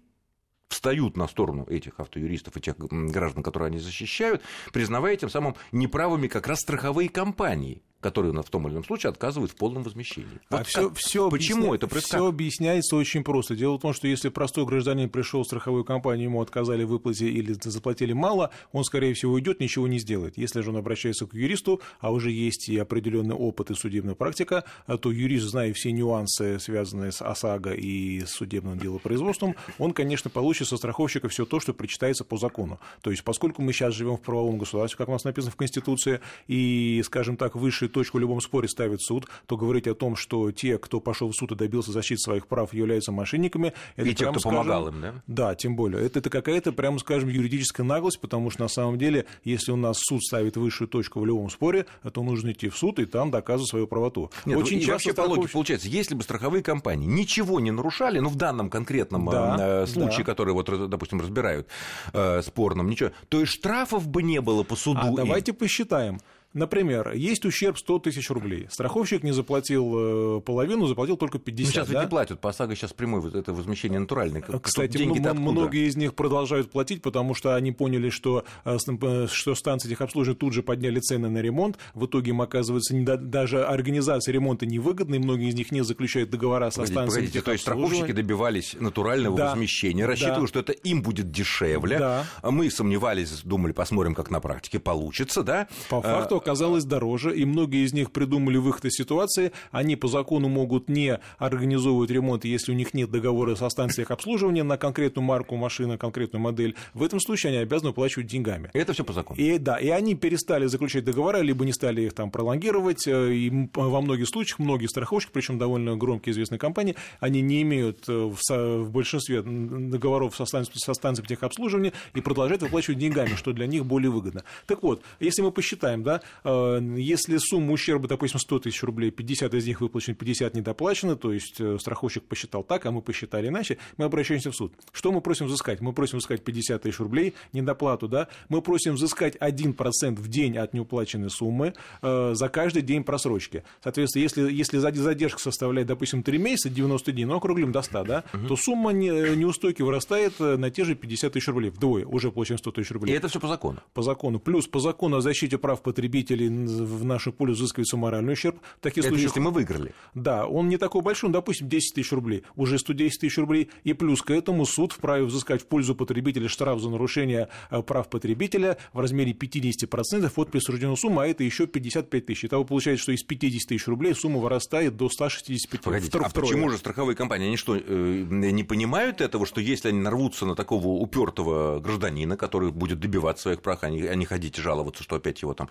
встают 0.69 1.15
на 1.17 1.27
сторону 1.27 1.65
этих 1.65 1.99
автоюристов 1.99 2.57
и 2.57 2.61
тех 2.61 2.77
граждан, 2.77 3.43
которые 3.43 3.67
они 3.67 3.79
защищают, 3.79 4.41
признавая 4.73 5.15
тем 5.15 5.29
самым 5.29 5.55
неправыми 5.71 6.27
как 6.27 6.47
раз 6.47 6.59
страховые 6.59 7.09
компании 7.09 7.81
которые 8.01 8.31
в 8.41 8.49
том 8.49 8.67
или 8.67 8.73
ином 8.73 8.83
случае 8.83 9.09
отказывают 9.09 9.51
в 9.51 9.55
полном 9.55 9.83
возмещении. 9.83 10.39
А 10.49 10.57
вот 10.57 10.67
все, 10.67 10.91
все 10.93 11.29
почему 11.29 11.59
объясня... 11.59 11.75
это 11.75 11.87
происходит? 11.87 12.15
Все 12.15 12.27
объясняется 12.27 12.95
очень 12.95 13.23
просто. 13.23 13.55
Дело 13.55 13.77
в 13.77 13.81
том, 13.81 13.93
что 13.93 14.07
если 14.07 14.29
простой 14.29 14.65
гражданин 14.65 15.09
пришел 15.09 15.43
в 15.43 15.45
страховую 15.45 15.83
компанию, 15.83 16.25
ему 16.25 16.41
отказали 16.41 16.83
в 16.83 16.89
выплате 16.89 17.27
или 17.27 17.53
заплатили 17.53 18.13
мало, 18.13 18.51
он, 18.71 18.83
скорее 18.83 19.13
всего, 19.13 19.33
уйдет, 19.33 19.59
ничего 19.59 19.87
не 19.87 19.99
сделает. 19.99 20.37
Если 20.37 20.61
же 20.61 20.69
он 20.69 20.77
обращается 20.77 21.25
к 21.25 21.33
юристу, 21.33 21.81
а 21.99 22.11
уже 22.11 22.31
есть 22.31 22.69
и 22.69 22.77
определенный 22.77 23.35
опыт 23.35 23.71
и 23.71 23.73
судебная 23.73 24.15
практика, 24.15 24.63
то 24.85 25.11
юрист, 25.11 25.45
зная 25.45 25.73
все 25.73 25.91
нюансы, 25.91 26.59
связанные 26.59 27.11
с 27.11 27.21
ОСАГО 27.21 27.73
и 27.73 28.21
с 28.21 28.29
судебным 28.29 28.77
делопроизводством, 28.77 29.55
он, 29.79 29.93
конечно, 29.93 30.29
получит 30.29 30.67
со 30.67 30.77
страховщика 30.77 31.29
все 31.29 31.45
то, 31.45 31.59
что 31.59 31.73
причитается 31.73 32.23
по 32.23 32.37
закону. 32.37 32.79
То 33.01 33.11
есть, 33.11 33.23
поскольку 33.23 33.61
мы 33.61 33.73
сейчас 33.73 33.93
живем 33.93 34.17
в 34.17 34.21
правовом 34.21 34.57
государстве, 34.57 34.97
как 34.97 35.09
у 35.09 35.11
нас 35.11 35.23
написано 35.23 35.51
в 35.51 35.55
Конституции, 35.55 36.19
и, 36.47 37.01
скажем 37.05 37.37
так, 37.37 37.55
высшие 37.55 37.86
высшую 37.87 37.89
точку 37.89 38.17
в 38.17 38.21
любом 38.21 38.41
споре 38.41 38.67
ставит 38.67 39.01
суд, 39.01 39.27
то 39.45 39.57
говорить 39.57 39.87
о 39.87 39.95
том, 39.95 40.15
что 40.15 40.51
те, 40.51 40.77
кто 40.77 40.99
пошел 40.99 41.29
в 41.29 41.35
суд 41.35 41.51
и 41.51 41.55
добился 41.55 41.91
защиты 41.91 42.19
своих 42.19 42.47
прав, 42.47 42.73
являются 42.73 43.11
мошенниками. 43.11 43.73
Это, 43.95 44.09
и 44.09 44.13
те, 44.13 44.29
кто 44.29 44.39
скажем, 44.39 44.59
помогал 44.59 44.87
им, 44.89 45.01
да? 45.01 45.13
Да, 45.27 45.55
тем 45.55 45.75
более. 45.75 46.05
Это, 46.05 46.19
это 46.19 46.29
какая-то, 46.29 46.71
прямо 46.71 46.99
скажем, 46.99 47.29
юридическая 47.29 47.85
наглость, 47.85 48.19
потому 48.19 48.49
что 48.49 48.63
на 48.63 48.67
самом 48.67 48.97
деле, 48.97 49.25
если 49.43 49.71
у 49.71 49.75
нас 49.75 49.97
суд 49.99 50.23
ставит 50.23 50.57
высшую 50.57 50.87
точку 50.87 51.19
в 51.19 51.25
любом 51.25 51.49
споре, 51.49 51.85
то 52.11 52.23
нужно 52.23 52.51
идти 52.51 52.69
в 52.69 52.77
суд 52.77 52.99
и 52.99 53.05
там 53.05 53.31
доказывать 53.31 53.69
свою 53.69 53.87
правоту. 53.87 54.31
Нет, 54.45 54.57
Очень 54.57 54.77
ну, 54.77 54.79
часто 54.79 54.91
вообще 54.93 55.11
страхов... 55.11 55.31
по 55.31 55.35
логике 55.35 55.53
получается, 55.53 55.87
если 55.87 56.15
бы 56.15 56.23
страховые 56.23 56.63
компании 56.63 57.07
ничего 57.07 57.59
не 57.59 57.71
нарушали, 57.71 58.19
ну 58.19 58.29
в 58.29 58.35
данном 58.35 58.69
конкретном 58.69 59.25
да, 59.27 59.83
э, 59.83 59.87
случае, 59.87 60.19
да. 60.19 60.23
который 60.23 60.53
вот, 60.53 60.89
допустим, 60.89 61.21
разбирают 61.21 61.67
э, 62.13 62.41
спорным, 62.41 62.89
ничего, 62.89 63.11
то 63.29 63.41
и 63.41 63.45
штрафов 63.45 64.07
бы 64.07 64.23
не 64.23 64.41
было 64.41 64.63
по 64.63 64.75
суду. 64.75 64.99
А 65.01 65.11
давайте 65.15 65.53
посчитаем. 65.53 66.19
Например, 66.57 67.13
есть 67.13 67.45
ущерб 67.45 67.77
100 67.77 67.99
тысяч 67.99 68.29
рублей. 68.31 68.67
Страховщик 68.71 69.23
не 69.23 69.31
заплатил 69.31 70.37
э, 70.37 70.41
половину, 70.41 70.87
заплатил 70.87 71.15
только 71.15 71.37
50. 71.37 71.65
Ну, 71.65 71.71
сейчас 71.71 71.87
да? 71.87 71.93
ведь 71.93 72.07
не 72.07 72.09
платят, 72.09 72.41
по 72.41 72.49
ОСАГО 72.49 72.75
сейчас 72.75 72.93
прямое 72.93 73.29
это 73.31 73.53
возмещение 73.53 73.99
натуральное. 73.99 74.41
Кстати, 74.41 74.97
деньги 74.97 75.19
многие 75.19 75.87
из 75.87 75.95
них 75.95 76.15
продолжают 76.15 76.71
платить, 76.71 77.03
потому 77.03 77.35
что 77.35 77.55
они 77.55 77.71
поняли, 77.71 78.09
что, 78.09 78.43
э, 78.65 78.77
э, 78.87 79.27
что 79.29 79.53
станции 79.53 79.89
техобслуживания 79.89 80.37
тут 80.37 80.53
же 80.53 80.63
подняли 80.63 80.99
цены 80.99 81.29
на 81.29 81.37
ремонт. 81.39 81.77
В 81.93 82.07
итоге 82.07 82.31
им 82.31 82.41
оказывается 82.41 82.95
не, 82.95 83.05
даже 83.05 83.63
организация 83.63 84.33
ремонта 84.33 84.65
невыгодна, 84.65 85.15
и 85.15 85.19
многие 85.19 85.49
из 85.49 85.55
них 85.55 85.71
не 85.71 85.83
заключают 85.83 86.31
договора 86.31 86.71
со 86.71 86.85
станциями 86.85 87.05
погодите, 87.05 87.41
То 87.41 87.51
есть 87.51 87.63
страховщики 87.63 88.11
добивались 88.13 88.75
натурального 88.79 89.37
да, 89.37 89.49
возмещения, 89.49 90.07
рассчитывая, 90.07 90.41
да. 90.41 90.47
что 90.47 90.59
это 90.59 90.71
им 90.71 91.03
будет 91.03 91.29
дешевле. 91.31 91.99
Да. 91.99 92.25
Мы 92.43 92.71
сомневались, 92.71 93.41
думали, 93.43 93.73
посмотрим, 93.73 94.15
как 94.15 94.31
на 94.31 94.39
практике 94.39 94.79
получится, 94.79 95.43
да? 95.43 95.67
По 95.89 96.01
факту 96.01 96.41
оказалось 96.47 96.85
дороже, 96.85 97.35
и 97.35 97.43
многие 97.43 97.83
из 97.83 97.93
них 97.93 98.11
придумали 98.11 98.55
выход 98.55 98.85
из 98.85 98.93
ситуации. 98.93 99.51
Они 99.71 99.97
по 99.97 100.07
закону 100.07 100.47
могут 100.47 100.87
не 100.87 101.19
организовывать 101.37 102.09
ремонт, 102.09 102.45
если 102.45 102.71
у 102.71 102.75
них 102.75 102.93
нет 102.93 103.11
договора 103.11 103.55
со 103.55 103.67
станцией 103.67 104.03
их 104.03 104.11
обслуживания 104.11 104.63
на 104.63 104.77
конкретную 104.77 105.25
марку 105.25 105.57
машины, 105.57 105.97
конкретную 105.97 106.41
модель. 106.41 106.75
В 106.93 107.03
этом 107.03 107.19
случае 107.19 107.51
они 107.51 107.57
обязаны 107.59 107.89
уплачивать 107.89 108.27
деньгами. 108.27 108.69
Это 108.73 108.93
все 108.93 109.03
по 109.03 109.11
закону. 109.11 109.37
И, 109.37 109.57
да, 109.57 109.77
и 109.77 109.89
они 109.89 110.15
перестали 110.15 110.67
заключать 110.67 111.03
договора, 111.03 111.39
либо 111.39 111.65
не 111.65 111.73
стали 111.73 112.03
их 112.03 112.13
там 112.13 112.31
пролонгировать. 112.31 113.05
Э, 113.07 113.33
и 113.33 113.51
во 113.73 113.99
многих 113.99 114.29
случаях 114.29 114.59
многие 114.59 114.87
страховщики, 114.87 115.31
причем 115.33 115.57
довольно 115.57 115.97
громкие 115.97 116.31
известные 116.31 116.59
компании, 116.59 116.95
они 117.19 117.41
не 117.41 117.61
имеют 117.63 118.07
э, 118.07 118.13
в, 118.13 118.39
в 118.49 118.89
большинстве 118.89 119.41
договоров 119.41 120.33
со 120.37 120.45
станцией, 120.45 120.79
со 120.79 120.93
станцией 120.93 121.27
техобслуживания 121.27 121.91
и 122.15 122.21
продолжают 122.21 122.61
выплачивать 122.61 122.99
деньгами, 122.99 123.35
что 123.35 123.51
для 123.51 123.67
них 123.67 123.85
более 123.85 124.11
выгодно. 124.11 124.45
Так 124.65 124.81
вот, 124.81 125.03
если 125.19 125.41
мы 125.41 125.51
посчитаем, 125.51 126.03
да, 126.03 126.21
если 126.43 127.37
сумма 127.37 127.73
ущерба, 127.73 128.07
допустим, 128.07 128.39
100 128.39 128.59
тысяч 128.59 128.83
рублей, 128.83 129.11
50 129.11 129.53
из 129.53 129.67
них 129.67 129.81
выплачены, 129.81 130.15
50 130.15 130.55
недоплачены, 130.55 131.15
то 131.15 131.33
есть 131.33 131.61
страховщик 131.79 132.23
посчитал 132.23 132.63
так, 132.63 132.85
а 132.85 132.91
мы 132.91 133.01
посчитали 133.01 133.47
иначе, 133.47 133.77
мы 133.97 134.05
обращаемся 134.05 134.51
в 134.51 134.55
суд. 134.55 134.73
Что 134.91 135.11
мы 135.11 135.21
просим 135.21 135.47
взыскать? 135.47 135.81
Мы 135.81 135.93
просим 135.93 136.17
взыскать 136.17 136.43
50 136.43 136.81
тысяч 136.81 136.99
рублей, 136.99 137.33
недоплату, 137.53 138.07
да, 138.07 138.27
мы 138.49 138.61
просим 138.61 138.95
взыскать 138.95 139.35
1% 139.35 140.15
в 140.15 140.27
день 140.27 140.57
от 140.57 140.73
неуплаченной 140.73 141.29
суммы 141.29 141.73
э, 142.01 142.33
за 142.33 142.49
каждый 142.49 142.81
день 142.81 143.03
просрочки. 143.03 143.63
Соответственно, 143.83 144.23
если, 144.23 144.51
если 144.51 144.77
задержка 144.77 145.39
составляет, 145.39 145.87
допустим, 145.87 146.23
3 146.23 146.37
месяца, 146.37 146.69
90 146.69 147.11
дней, 147.11 147.25
ну, 147.25 147.35
округлим 147.35 147.71
до 147.71 147.81
100, 147.81 148.03
да, 148.03 148.23
угу. 148.33 148.47
то 148.47 148.55
сумма 148.55 148.91
не, 148.91 149.09
неустойки 149.35 149.81
вырастает 149.81 150.33
э, 150.39 150.57
на 150.57 150.69
те 150.69 150.83
же 150.83 150.95
50 150.95 151.33
тысяч 151.33 151.47
рублей, 151.47 151.69
вдвое, 151.69 152.05
уже 152.05 152.31
получаем 152.31 152.57
100 152.57 152.71
тысяч 152.71 152.91
рублей. 152.91 153.13
И 153.13 153.17
это 153.17 153.27
все 153.27 153.39
по 153.39 153.47
закону? 153.47 153.81
По 153.93 154.01
закону. 154.01 154.39
Плюс 154.39 154.67
по 154.67 154.79
закону 154.79 155.17
о 155.17 155.21
защите 155.21 155.57
прав 155.57 155.81
потребителей 155.81 156.16
в 156.23 157.03
нашу 157.03 157.31
пользу 157.31 157.63
взыскивается 157.63 157.97
моральный 157.97 158.33
ущерб. 158.33 158.59
В 158.77 158.81
таких 158.81 159.03
это 159.03 159.09
случаях, 159.09 159.29
если 159.29 159.39
мы 159.39 159.51
выиграли? 159.51 159.93
Да, 160.13 160.47
он 160.47 160.69
не 160.69 160.77
такой 160.77 161.01
большой, 161.01 161.29
ну, 161.29 161.33
допустим, 161.33 161.69
10 161.69 161.95
тысяч 161.95 162.11
рублей, 162.11 162.43
уже 162.55 162.77
110 162.77 163.19
тысяч 163.19 163.37
рублей, 163.37 163.69
и 163.83 163.93
плюс 163.93 164.21
к 164.21 164.31
этому 164.31 164.65
суд 164.65 164.93
вправе 164.93 165.25
взыскать 165.25 165.61
в 165.61 165.65
пользу 165.65 165.95
потребителя 165.95 166.47
штраф 166.47 166.79
за 166.79 166.89
нарушение 166.89 167.49
э, 167.69 167.81
прав 167.81 168.09
потребителя 168.09 168.77
в 168.93 168.99
размере 168.99 169.33
50% 169.33 170.31
от 170.35 170.51
присужденной 170.51 170.97
суммы, 170.97 171.23
а 171.23 171.27
это 171.27 171.43
еще 171.43 171.67
55 171.67 172.25
тысяч. 172.25 172.45
Итого 172.45 172.63
получается, 172.63 173.03
что 173.03 173.11
из 173.11 173.23
50 173.23 173.67
тысяч 173.67 173.87
рублей 173.87 174.13
сумма 174.15 174.39
вырастает 174.39 174.95
до 174.97 175.09
165 175.09 175.81
Погодите, 175.81 176.17
а 176.17 176.29
почему 176.29 176.69
же 176.69 176.77
страховые 176.77 177.15
компании, 177.15 177.47
они 177.47 177.57
что, 177.57 177.75
э, 177.75 177.81
не 177.81 178.63
понимают 178.63 179.21
этого, 179.21 179.45
что 179.45 179.61
если 179.61 179.89
они 179.89 179.99
нарвутся 179.99 180.45
на 180.45 180.55
такого 180.55 180.87
упертого 180.87 181.79
гражданина, 181.79 182.37
который 182.37 182.71
будет 182.71 182.99
добиваться 182.99 183.43
своих 183.43 183.61
прав, 183.61 183.83
а 183.83 183.89
не, 183.89 184.03
а 184.03 184.15
не 184.15 184.25
ходить 184.25 184.55
жаловаться, 184.55 185.03
что 185.03 185.15
опять 185.15 185.41
его 185.41 185.53
там 185.53 185.69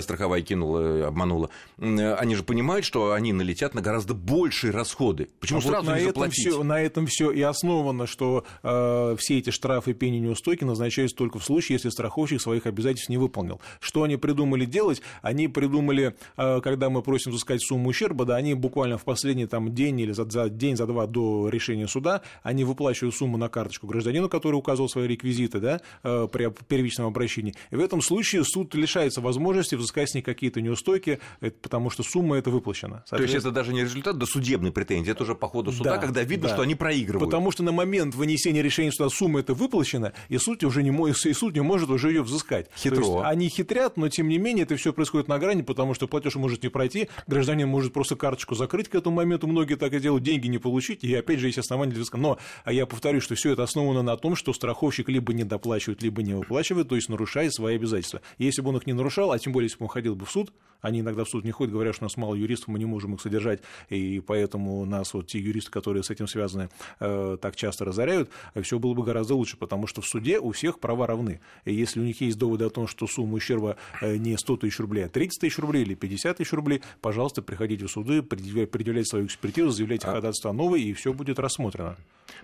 страховая 0.00 0.42
кинула, 0.42 1.08
обманула, 1.08 1.50
они 1.78 2.34
же 2.34 2.42
понимают, 2.42 2.84
что 2.84 3.12
они 3.12 3.32
налетят 3.32 3.74
на 3.74 3.82
гораздо 3.82 4.14
большие 4.14 4.72
расходы. 4.72 5.28
Почему 5.40 5.58
а 5.58 5.62
сразу 5.62 5.90
вот 5.90 5.96
не 5.96 6.06
этом 6.06 6.30
все, 6.30 6.62
на 6.62 6.80
этом 6.80 7.06
все 7.06 7.30
и 7.30 7.42
основано, 7.42 8.06
что 8.06 8.44
э, 8.62 9.16
все 9.18 9.38
эти 9.38 9.50
штрафы, 9.50 9.94
пени, 9.94 10.18
неустойки 10.18 10.64
назначаются 10.64 11.16
только 11.16 11.38
в 11.38 11.44
случае, 11.44 11.74
если 11.76 11.88
страховщик 11.90 12.40
своих 12.40 12.66
обязательств 12.66 13.08
не 13.08 13.18
выполнил. 13.18 13.60
Что 13.80 14.02
они 14.02 14.16
придумали 14.16 14.64
делать? 14.64 15.02
Они 15.22 15.48
придумали, 15.48 16.14
э, 16.36 16.60
когда 16.62 16.90
мы 16.90 17.02
просим 17.02 17.32
взыскать 17.32 17.62
сумму 17.62 17.90
ущерба, 17.90 18.24
да, 18.24 18.36
они 18.36 18.54
буквально 18.54 18.98
в 18.98 19.04
последний 19.04 19.46
там, 19.46 19.74
день 19.74 20.00
или 20.00 20.12
за, 20.12 20.28
за 20.28 20.48
день, 20.48 20.76
за 20.76 20.86
два 20.86 21.06
до 21.06 21.48
решения 21.48 21.88
суда, 21.88 22.22
они 22.42 22.64
выплачивают 22.64 23.14
сумму 23.14 23.36
на 23.36 23.48
карточку 23.48 23.86
гражданину, 23.86 24.28
который 24.28 24.56
указывал 24.56 24.88
свои 24.88 25.06
реквизиты 25.06 25.60
да, 25.60 25.80
э, 26.02 26.28
при 26.30 26.50
первичном 26.68 27.06
обращении. 27.06 27.54
И 27.70 27.76
в 27.76 27.80
этом 27.80 28.00
случае 28.00 28.44
суд 28.44 28.74
лишается 28.74 29.20
возможности 29.20 29.65
взыскать 29.74 30.10
с 30.10 30.14
них 30.14 30.24
какие-то 30.24 30.60
неустойки, 30.60 31.18
потому 31.62 31.90
что 31.90 32.02
сумма 32.02 32.36
это 32.36 32.50
выплачена. 32.50 33.04
То 33.08 33.20
есть 33.20 33.34
это 33.34 33.50
даже 33.50 33.72
не 33.72 33.82
результат 33.82 34.18
досудебной 34.18 34.72
претензии, 34.72 35.10
это 35.10 35.24
уже 35.24 35.34
по 35.34 35.48
ходу 35.48 35.72
суда, 35.72 35.96
да, 35.96 35.98
когда 35.98 36.22
видно, 36.22 36.48
да. 36.48 36.54
что 36.54 36.62
они 36.62 36.74
проигрывают. 36.74 37.28
Потому 37.28 37.50
что 37.50 37.62
на 37.62 37.72
момент 37.72 38.14
вынесения 38.14 38.62
решения 38.62 38.92
суда 38.92 39.08
сумма 39.08 39.40
это 39.40 39.54
выплачена, 39.54 40.12
и 40.28 40.38
суд 40.38 40.62
уже 40.64 40.82
не, 40.82 40.90
и 41.10 41.32
суд 41.32 41.54
не 41.54 41.62
может 41.62 41.90
уже 41.90 42.08
ее 42.08 42.22
взыскать. 42.22 42.68
Хитро. 42.76 42.96
То 42.96 43.02
есть 43.02 43.24
они 43.24 43.48
хитрят, 43.48 43.96
но 43.96 44.08
тем 44.08 44.28
не 44.28 44.38
менее 44.38 44.64
это 44.64 44.76
все 44.76 44.92
происходит 44.92 45.28
на 45.28 45.38
грани, 45.38 45.62
потому 45.62 45.94
что 45.94 46.06
платеж 46.06 46.36
может 46.36 46.62
не 46.62 46.68
пройти, 46.68 47.08
гражданин 47.26 47.68
может 47.68 47.92
просто 47.92 48.16
карточку 48.16 48.54
закрыть 48.54 48.88
к 48.88 48.94
этому 48.94 49.16
моменту, 49.16 49.46
многие 49.46 49.76
так 49.76 49.92
и 49.92 50.00
делают, 50.00 50.22
деньги 50.22 50.46
не 50.48 50.58
получить, 50.58 51.04
и 51.04 51.14
опять 51.14 51.40
же 51.40 51.46
есть 51.46 51.58
основания 51.58 51.92
для 51.92 52.00
взыска. 52.00 52.16
Но 52.16 52.38
а 52.64 52.72
я 52.72 52.86
повторю, 52.86 53.20
что 53.20 53.34
все 53.34 53.52
это 53.52 53.62
основано 53.62 54.02
на 54.02 54.16
том, 54.16 54.36
что 54.36 54.52
страховщик 54.52 55.08
либо 55.08 55.32
не 55.32 55.44
доплачивает, 55.44 56.02
либо 56.02 56.22
не 56.22 56.34
выплачивает, 56.34 56.88
то 56.88 56.96
есть 56.96 57.08
нарушает 57.08 57.54
свои 57.54 57.76
обязательства. 57.76 58.20
Если 58.38 58.62
бы 58.62 58.70
он 58.70 58.76
их 58.76 58.86
не 58.86 58.92
нарушал, 58.92 59.32
а 59.32 59.38
тем 59.38 59.52
более, 59.52 59.55
если 59.64 59.78
бы 59.78 59.84
он 59.84 59.88
ходил 59.88 60.14
бы 60.16 60.26
в 60.26 60.30
суд, 60.30 60.52
они 60.80 61.00
иногда 61.00 61.24
в 61.24 61.28
суд 61.28 61.44
не 61.44 61.52
ходят, 61.52 61.72
говорят, 61.72 61.94
что 61.94 62.04
у 62.04 62.06
нас 62.06 62.16
мало 62.16 62.34
юристов, 62.34 62.68
мы 62.68 62.78
не 62.78 62.86
можем 62.86 63.14
их 63.14 63.20
содержать, 63.20 63.60
и 63.88 64.20
поэтому 64.20 64.84
нас 64.84 65.14
вот 65.14 65.26
те 65.26 65.38
юристы, 65.38 65.70
которые 65.70 66.02
с 66.02 66.10
этим 66.10 66.26
связаны, 66.26 66.68
э, 67.00 67.38
так 67.40 67.56
часто 67.56 67.84
разоряют, 67.84 68.30
все 68.62 68.78
было 68.78 68.94
бы 68.94 69.02
гораздо 69.02 69.34
лучше, 69.34 69.56
потому 69.56 69.86
что 69.86 70.00
в 70.00 70.06
суде 70.06 70.38
у 70.38 70.52
всех 70.52 70.78
права 70.80 71.06
равны. 71.06 71.40
И 71.64 71.74
если 71.74 72.00
у 72.00 72.04
них 72.04 72.20
есть 72.20 72.38
доводы 72.38 72.64
о 72.64 72.70
том, 72.70 72.86
что 72.86 73.06
сумма 73.06 73.34
ущерба 73.34 73.76
э, 74.00 74.16
не 74.16 74.36
100 74.36 74.56
тысяч 74.58 74.78
рублей, 74.78 75.06
а 75.06 75.08
30 75.08 75.40
тысяч 75.40 75.58
рублей 75.58 75.82
или 75.82 75.94
50 75.94 76.36
тысяч 76.36 76.52
рублей, 76.52 76.82
пожалуйста, 77.00 77.42
приходите 77.42 77.86
в 77.86 77.90
суды, 77.90 78.22
предъявляйте 78.22 79.10
свою 79.10 79.26
экспертизу, 79.26 79.70
заявляйте 79.70 80.06
а... 80.06 80.10
ходатайство 80.10 80.50
о 80.50 80.54
новой, 80.54 80.82
и 80.82 80.92
все 80.92 81.12
будет 81.12 81.38
рассмотрено. 81.38 81.96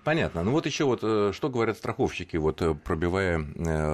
Понятно. 0.05 0.43
Ну 0.43 0.53
вот 0.53 0.67
еще 0.67 0.85
вот 0.85 1.01
э, 1.03 1.33
что 1.35 1.49
говорят 1.49 1.77
страховщики, 1.77 2.37
вот 2.37 2.63
пробивая 2.85 3.45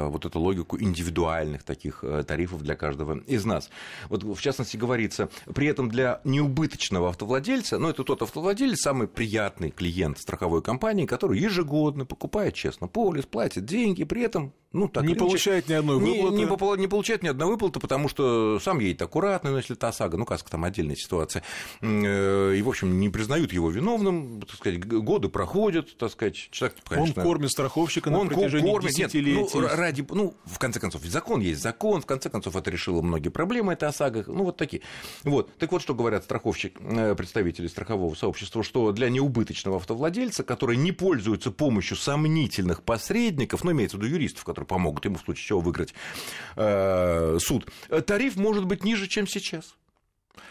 вот 0.09 0.25
эту 0.25 0.39
логику 0.39 0.79
индивидуальных 0.79 1.63
таких 1.63 2.05
тарифов 2.27 2.63
для 2.63 2.77
каждого 2.77 3.19
из 3.21 3.45
нас. 3.45 3.71
Вот 4.09 4.23
в 4.35 4.41
частности 4.41 4.77
говорится, 4.77 5.29
при 5.55 5.67
этом 5.67 5.89
для 5.89 6.21
неубыточного 6.25 7.11
автовладельца, 7.11 7.79
ну 7.79 7.89
это 7.89 8.05
тот 8.05 8.23
автовладелец, 8.23 8.81
самый 8.81 9.09
приятный 9.09 9.71
клиент 9.71 10.19
страховой 10.19 10.63
компании, 10.63 11.07
который 11.07 11.39
ежегодно 11.39 12.05
покупает 12.07 12.55
честно 12.55 12.89
полис, 12.89 13.27
платит 13.27 13.65
деньги, 13.65 14.05
при 14.05 14.23
этом 14.23 14.53
ну, 14.73 14.87
так 14.87 15.05
не 15.05 15.15
получает 15.15 15.69
ни 15.69 15.73
одной 15.73 15.97
выплаты. 15.97 16.37
Не, 16.37 16.45
не, 16.45 16.81
не 16.83 16.89
получает 16.89 17.23
ни 17.23 17.29
одной 17.29 17.49
выплаты, 17.49 17.81
потому 17.81 18.09
что 18.09 18.59
сам 18.61 18.81
едет 18.81 19.01
аккуратно, 19.01 19.51
но 19.51 19.57
если 19.57 19.75
та 19.75 19.93
сага, 19.93 20.19
ну, 20.19 20.27
каска 20.27 20.51
там 20.51 20.65
отдельная 20.65 20.95
ситуация, 20.95 21.43
э, 21.81 22.55
и, 22.55 22.61
в 22.61 22.69
общем, 22.69 23.01
не 23.01 23.09
признают 23.09 23.53
его 23.55 23.71
виновным, 23.71 24.43
так 24.43 24.57
сказать, 24.57 24.85
годы 24.87 25.31
проходят, 25.31 25.97
так 25.97 26.13
сказать, 26.13 26.37
человек, 26.51 26.77
конечно... 26.87 27.23
Он 27.23 27.29
кормит 27.29 27.51
страховщика 27.51 28.11
на 28.11 28.19
он 28.19 28.29
протяжении 28.29 28.71
кормит, 28.71 28.93
десятилетий. 28.93 29.41
Нет, 29.41 29.55
ну, 29.55 29.69
ради, 29.77 30.07
ну, 30.11 30.35
в 30.45 30.59
конце 30.59 30.81
концов, 30.81 31.03
закон 31.05 31.41
есть 31.41 31.63
закон, 31.63 32.03
в 32.03 32.07
конце 32.07 32.29
концов, 32.29 32.55
это 32.55 32.71
решило 32.71 33.01
многие 33.01 33.31
проблемы, 33.31 33.73
это 33.73 33.89
ОСАГО, 33.89 34.25
ну, 34.27 34.45
вот 34.45 34.59
такие. 34.59 34.83
Вот. 35.25 35.51
Так 35.57 35.73
вот, 35.73 35.81
что 35.81 35.95
говорят 35.95 36.25
страховщик, 36.25 36.79
э, 36.81 37.15
представители 37.15 37.69
страхового 37.69 38.15
сообщества, 38.15 38.63
что 38.63 38.93
для 38.93 39.09
неубыточного 39.09 39.79
автовладельца, 39.79 40.45
который 40.45 40.77
не 40.77 40.93
пользуется 40.93 41.51
помощью 41.51 41.97
сомнительных 41.97 42.83
посредников, 42.83 43.65
ну, 43.65 43.73
имеется 43.73 43.97
в 43.97 44.03
виду 44.03 44.13
юристов, 44.13 44.45
которые 44.45 44.58
помогут 44.65 45.05
ему 45.05 45.17
в 45.17 45.21
случае 45.21 45.47
чего 45.47 45.61
выиграть 45.61 45.95
э, 46.57 47.39
суд, 47.41 47.71
тариф 48.07 48.37
может 48.37 48.65
быть 48.65 48.85
ниже, 48.85 49.07
чем 49.07 49.27
сейчас. 49.27 49.75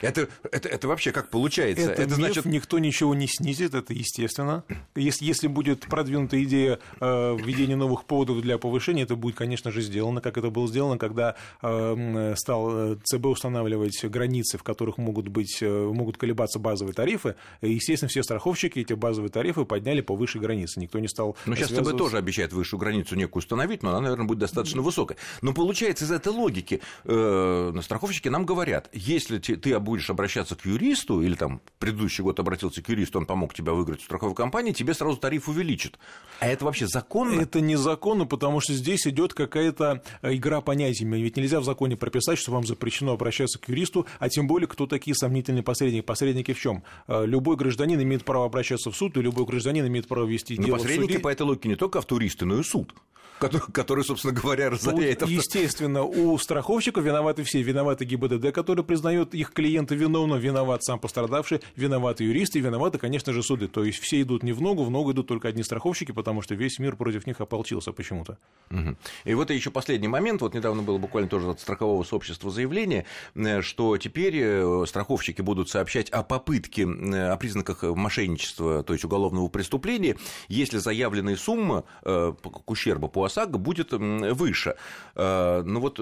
Это, 0.01 0.27
это, 0.51 0.69
это 0.69 0.87
вообще 0.87 1.11
как 1.11 1.29
получается? 1.29 1.91
Это, 1.91 2.01
это 2.03 2.15
значит, 2.15 2.45
никто 2.45 2.79
ничего 2.79 3.13
не 3.15 3.27
снизит, 3.27 3.73
это 3.73 3.93
естественно. 3.93 4.63
Если, 4.95 5.25
если 5.25 5.47
будет 5.47 5.81
продвинута 5.81 6.43
идея 6.43 6.79
э, 6.99 7.37
введения 7.37 7.75
новых 7.75 8.05
поводов 8.05 8.41
для 8.41 8.57
повышения, 8.57 9.03
это 9.03 9.15
будет, 9.15 9.35
конечно 9.35 9.71
же, 9.71 9.81
сделано, 9.81 10.21
как 10.21 10.37
это 10.37 10.49
было 10.49 10.67
сделано, 10.67 10.97
когда 10.97 11.35
э, 11.61 12.35
стал 12.37 12.93
э, 12.93 12.97
ЦБ 13.03 13.25
устанавливать 13.25 14.03
границы, 14.05 14.57
в 14.57 14.63
которых 14.63 14.97
могут, 14.97 15.27
быть, 15.27 15.57
э, 15.61 15.91
могут 15.93 16.17
колебаться 16.17 16.59
базовые 16.59 16.93
тарифы. 16.93 17.35
И, 17.61 17.73
естественно, 17.73 18.09
все 18.09 18.23
страховщики 18.23 18.79
эти 18.79 18.93
базовые 18.93 19.31
тарифы 19.31 19.65
подняли 19.65 20.01
по 20.01 20.15
высшей 20.15 20.41
границе. 20.41 20.79
Никто 20.79 20.99
не 20.99 21.07
стал 21.07 21.35
Но 21.45 21.55
сейчас 21.55 21.69
ЦБ 21.69 21.97
тоже 21.97 22.17
обещает 22.17 22.53
высшую 22.53 22.79
границу 22.79 23.15
некую 23.15 23.41
установить, 23.41 23.83
но 23.83 23.89
она, 23.89 24.01
наверное, 24.01 24.25
будет 24.25 24.39
достаточно 24.39 24.81
высокая. 24.81 25.17
Но 25.41 25.53
получается, 25.53 26.05
из 26.05 26.11
этой 26.11 26.31
логики 26.31 26.81
э, 27.05 27.73
страховщики 27.81 28.29
нам 28.29 28.45
говорят, 28.45 28.89
если 28.93 29.39
ты 29.39 29.73
будешь 29.79 30.09
обращаться 30.09 30.55
к 30.55 30.65
юристу, 30.65 31.21
или 31.21 31.35
там 31.35 31.61
предыдущий 31.79 32.23
год 32.23 32.39
обратился 32.39 32.81
к 32.81 32.89
юристу, 32.89 33.19
он 33.19 33.25
помог 33.25 33.53
тебя 33.53 33.73
выиграть 33.73 34.01
в 34.01 34.05
страховой 34.05 34.35
компании, 34.35 34.71
тебе 34.71 34.93
сразу 34.93 35.17
тариф 35.17 35.47
увеличат. 35.47 35.97
А 36.39 36.47
это 36.47 36.65
вообще 36.65 36.87
законно? 36.87 37.41
Это 37.41 37.61
незаконно, 37.61 38.25
потому 38.25 38.59
что 38.59 38.73
здесь 38.73 39.07
идет 39.07 39.33
какая-то 39.33 40.03
э, 40.21 40.35
игра 40.35 40.61
понятиями. 40.61 41.17
Ведь 41.17 41.37
нельзя 41.37 41.59
в 41.59 41.63
законе 41.63 41.97
прописать, 41.97 42.37
что 42.37 42.51
вам 42.51 42.65
запрещено 42.65 43.13
обращаться 43.13 43.59
к 43.59 43.69
юристу, 43.69 44.05
а 44.19 44.29
тем 44.29 44.47
более, 44.47 44.67
кто 44.67 44.87
такие 44.87 45.15
сомнительные 45.15 45.63
посредники. 45.63 46.01
Посредники 46.01 46.53
в 46.53 46.59
чем? 46.59 46.83
Э, 47.07 47.25
любой 47.25 47.55
гражданин 47.55 48.01
имеет 48.01 48.23
право 48.23 48.45
обращаться 48.45 48.91
в 48.91 48.95
суд, 48.95 49.17
и 49.17 49.21
любой 49.21 49.45
гражданин 49.45 49.87
имеет 49.87 50.07
право 50.07 50.25
вести 50.25 50.57
но 50.57 50.65
дело 50.65 50.77
посредники 50.77 51.09
в 51.09 51.13
суде. 51.13 51.19
по 51.19 51.29
этой 51.29 51.43
логике 51.43 51.69
не 51.69 51.75
только 51.75 51.99
автоюристы, 51.99 52.45
но 52.45 52.59
и 52.59 52.63
суд. 52.63 52.93
Который, 53.39 53.71
который 53.71 54.03
собственно 54.03 54.33
говоря, 54.33 54.69
разоряет 54.69 55.23
авто... 55.23 55.33
Естественно, 55.33 56.03
у 56.03 56.37
страховщиков 56.37 57.03
виноваты 57.03 57.43
все. 57.43 57.61
Виноваты 57.61 58.05
ГИБДД, 58.05 58.51
который 58.51 58.83
признает 58.83 59.33
их 59.35 59.53
клиента 59.53 59.95
виновным, 59.95 60.39
виноват 60.39 60.83
сам 60.83 60.99
пострадавший, 60.99 61.61
виноваты 61.75 62.23
юристы, 62.23 62.59
виноваты, 62.59 62.97
конечно 62.97 63.33
же, 63.33 63.43
суды. 63.43 63.67
То 63.67 63.83
есть 63.83 63.99
все 63.99 64.21
идут 64.21 64.43
не 64.43 64.53
в 64.53 64.61
ногу, 64.61 64.83
в 64.83 64.89
ногу 64.89 65.11
идут 65.11 65.27
только 65.27 65.47
одни 65.47 65.63
страховщики, 65.63 66.11
потому 66.11 66.41
что 66.41 66.55
весь 66.55 66.79
мир 66.79 66.95
против 66.95 67.27
них 67.27 67.41
ополчился 67.41 67.91
почему-то. 67.91 68.37
Угу. 68.71 68.95
И 69.25 69.33
вот 69.33 69.49
еще 69.51 69.71
последний 69.71 70.07
момент. 70.07 70.41
Вот 70.41 70.53
недавно 70.53 70.81
было 70.81 70.97
буквально 70.97 71.29
тоже 71.29 71.49
от 71.49 71.59
страхового 71.59 72.03
сообщества 72.03 72.49
заявление, 72.49 73.05
э, 73.35 73.61
что 73.61 73.97
теперь 73.97 74.37
э, 74.37 74.85
страховщики 74.87 75.41
будут 75.41 75.69
сообщать 75.69 76.09
о 76.09 76.23
попытке, 76.23 76.83
э, 76.83 77.29
о 77.29 77.37
признаках 77.37 77.83
мошенничества, 77.83 78.83
то 78.83 78.93
есть 78.93 79.05
уголовного 79.05 79.47
преступления, 79.47 80.17
если 80.47 80.77
заявленная 80.77 81.35
сумма 81.35 81.83
к 82.03 82.69
ущербу 82.71 83.07
по 83.07 83.26
ОСАГО 83.27 83.57
будет 83.57 83.93
выше. 83.93 84.75
Ну 85.15 85.79
вот, 85.79 85.99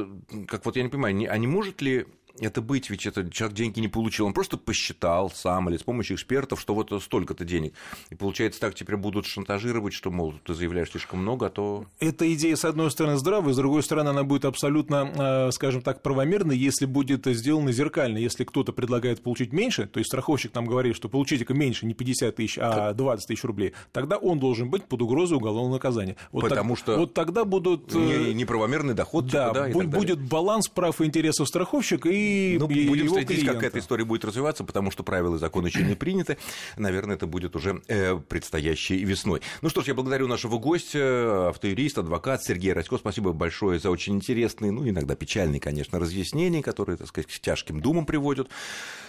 как 0.47 0.65
вот 0.65 0.75
я 0.77 0.83
не 0.83 0.89
понимаю, 0.89 1.31
а 1.31 1.37
не 1.37 1.47
может 1.47 1.81
ли 1.81 2.07
это 2.39 2.61
быть, 2.61 2.89
ведь 2.89 3.05
этот 3.05 3.31
человек 3.31 3.55
деньги 3.55 3.79
не 3.79 3.87
получил, 3.87 4.25
он 4.25 4.33
просто 4.33 4.57
посчитал 4.57 5.29
сам 5.29 5.69
или 5.69 5.77
с 5.77 5.83
помощью 5.83 6.15
экспертов, 6.15 6.59
что 6.59 6.73
вот 6.73 6.91
столько-то 7.01 7.45
денег. 7.45 7.73
И 8.09 8.15
получается 8.15 8.59
так, 8.59 8.75
теперь 8.75 8.97
будут 8.97 9.25
шантажировать, 9.25 9.93
что, 9.93 10.11
мол, 10.11 10.33
ты 10.43 10.53
заявляешь 10.53 10.91
слишком 10.91 11.19
много, 11.19 11.47
а 11.47 11.49
то... 11.49 11.85
Эта 11.99 12.31
идея, 12.33 12.55
с 12.55 12.65
одной 12.65 12.91
стороны, 12.91 13.17
здравая, 13.17 13.53
с 13.53 13.57
другой 13.57 13.83
стороны, 13.83 14.09
она 14.09 14.23
будет 14.23 14.45
абсолютно, 14.45 15.47
э, 15.47 15.51
скажем 15.51 15.81
так, 15.81 16.01
правомерной, 16.01 16.57
если 16.57 16.85
будет 16.85 17.25
сделано 17.25 17.71
зеркально. 17.71 18.17
Если 18.17 18.43
кто-то 18.43 18.73
предлагает 18.73 19.23
получить 19.23 19.53
меньше, 19.53 19.87
то 19.87 19.99
есть 19.99 20.09
страховщик 20.09 20.53
нам 20.55 20.65
говорит, 20.65 20.95
что 20.95 21.09
получите-ка 21.09 21.53
меньше, 21.53 21.85
не 21.85 21.93
50 21.93 22.35
тысяч, 22.35 22.57
а 22.59 22.93
20 22.93 23.27
тысяч 23.27 23.43
рублей, 23.43 23.73
тогда 23.91 24.17
он 24.17 24.39
должен 24.39 24.69
быть 24.69 24.85
под 24.85 25.01
угрозой 25.01 25.37
уголовного 25.37 25.75
наказания. 25.75 26.17
Вот 26.31 26.41
Потому 26.41 26.75
так, 26.75 26.83
что... 26.83 26.97
Вот 26.97 27.13
тогда 27.13 27.45
будут... 27.45 27.93
Э, 27.95 28.33
неправомерный 28.33 28.93
доход, 28.93 29.27
да, 29.27 29.49
типа, 29.49 29.83
да 29.83 29.87
будет 29.87 30.19
баланс 30.21 30.67
прав 30.67 30.99
и 31.01 31.05
интересов 31.05 31.47
страховщика 31.47 32.09
и 32.09 32.24
ну, 32.59 32.67
и 32.67 32.87
будем 32.87 33.09
следить, 33.09 33.39
клиента. 33.39 33.53
как 33.53 33.63
эта 33.63 33.79
история 33.79 34.05
будет 34.05 34.25
развиваться, 34.25 34.63
потому 34.63 34.91
что 34.91 35.03
правила 35.03 35.35
и 35.35 35.39
законы 35.39 35.67
еще 35.67 35.83
не 35.83 35.95
приняты. 35.95 36.37
Наверное, 36.77 37.15
это 37.15 37.27
будет 37.27 37.55
уже 37.55 37.81
э, 37.87 38.17
предстоящей 38.17 39.03
весной. 39.03 39.41
Ну 39.61 39.69
что 39.69 39.81
ж, 39.81 39.87
я 39.87 39.93
благодарю 39.93 40.27
нашего 40.27 40.57
гостя, 40.57 41.49
автоюрист, 41.49 41.97
адвокат 41.97 42.43
Сергей 42.43 42.73
Расько. 42.73 42.97
Спасибо 42.97 43.33
большое 43.33 43.79
за 43.79 43.89
очень 43.89 44.15
интересные, 44.15 44.71
ну, 44.71 44.87
иногда 44.87 45.15
печальные, 45.15 45.59
конечно, 45.59 45.99
разъяснения, 45.99 46.61
которые, 46.61 46.97
так 46.97 47.07
сказать, 47.07 47.27
к 47.27 47.39
тяжким 47.39 47.81
думам 47.81 48.05
приводят. 48.05 48.49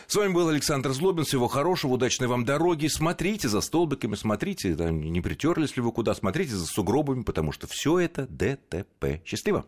С 0.07 0.15
вами 0.15 0.33
был 0.33 0.49
Александр 0.49 0.93
Злобин. 0.93 1.25
Всего 1.25 1.49
хорошего, 1.49 1.95
удачной 1.95 2.29
вам 2.29 2.45
дороги. 2.45 2.87
Смотрите 2.87 3.49
за 3.49 3.61
столбиками, 3.61 4.15
смотрите, 4.15 4.69
не 4.75 5.21
притерлись 5.21 5.77
ли 5.77 5.83
вы 5.83 5.91
куда, 5.91 6.15
смотрите 6.15 6.55
за 6.55 6.67
сугробами, 6.67 7.23
потому 7.23 7.51
что 7.51 7.67
все 7.67 7.99
это 7.99 8.27
ДТП. 8.29 9.21
Счастливо! 9.25 9.67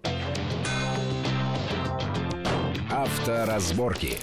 Авторазборки. 2.98 4.18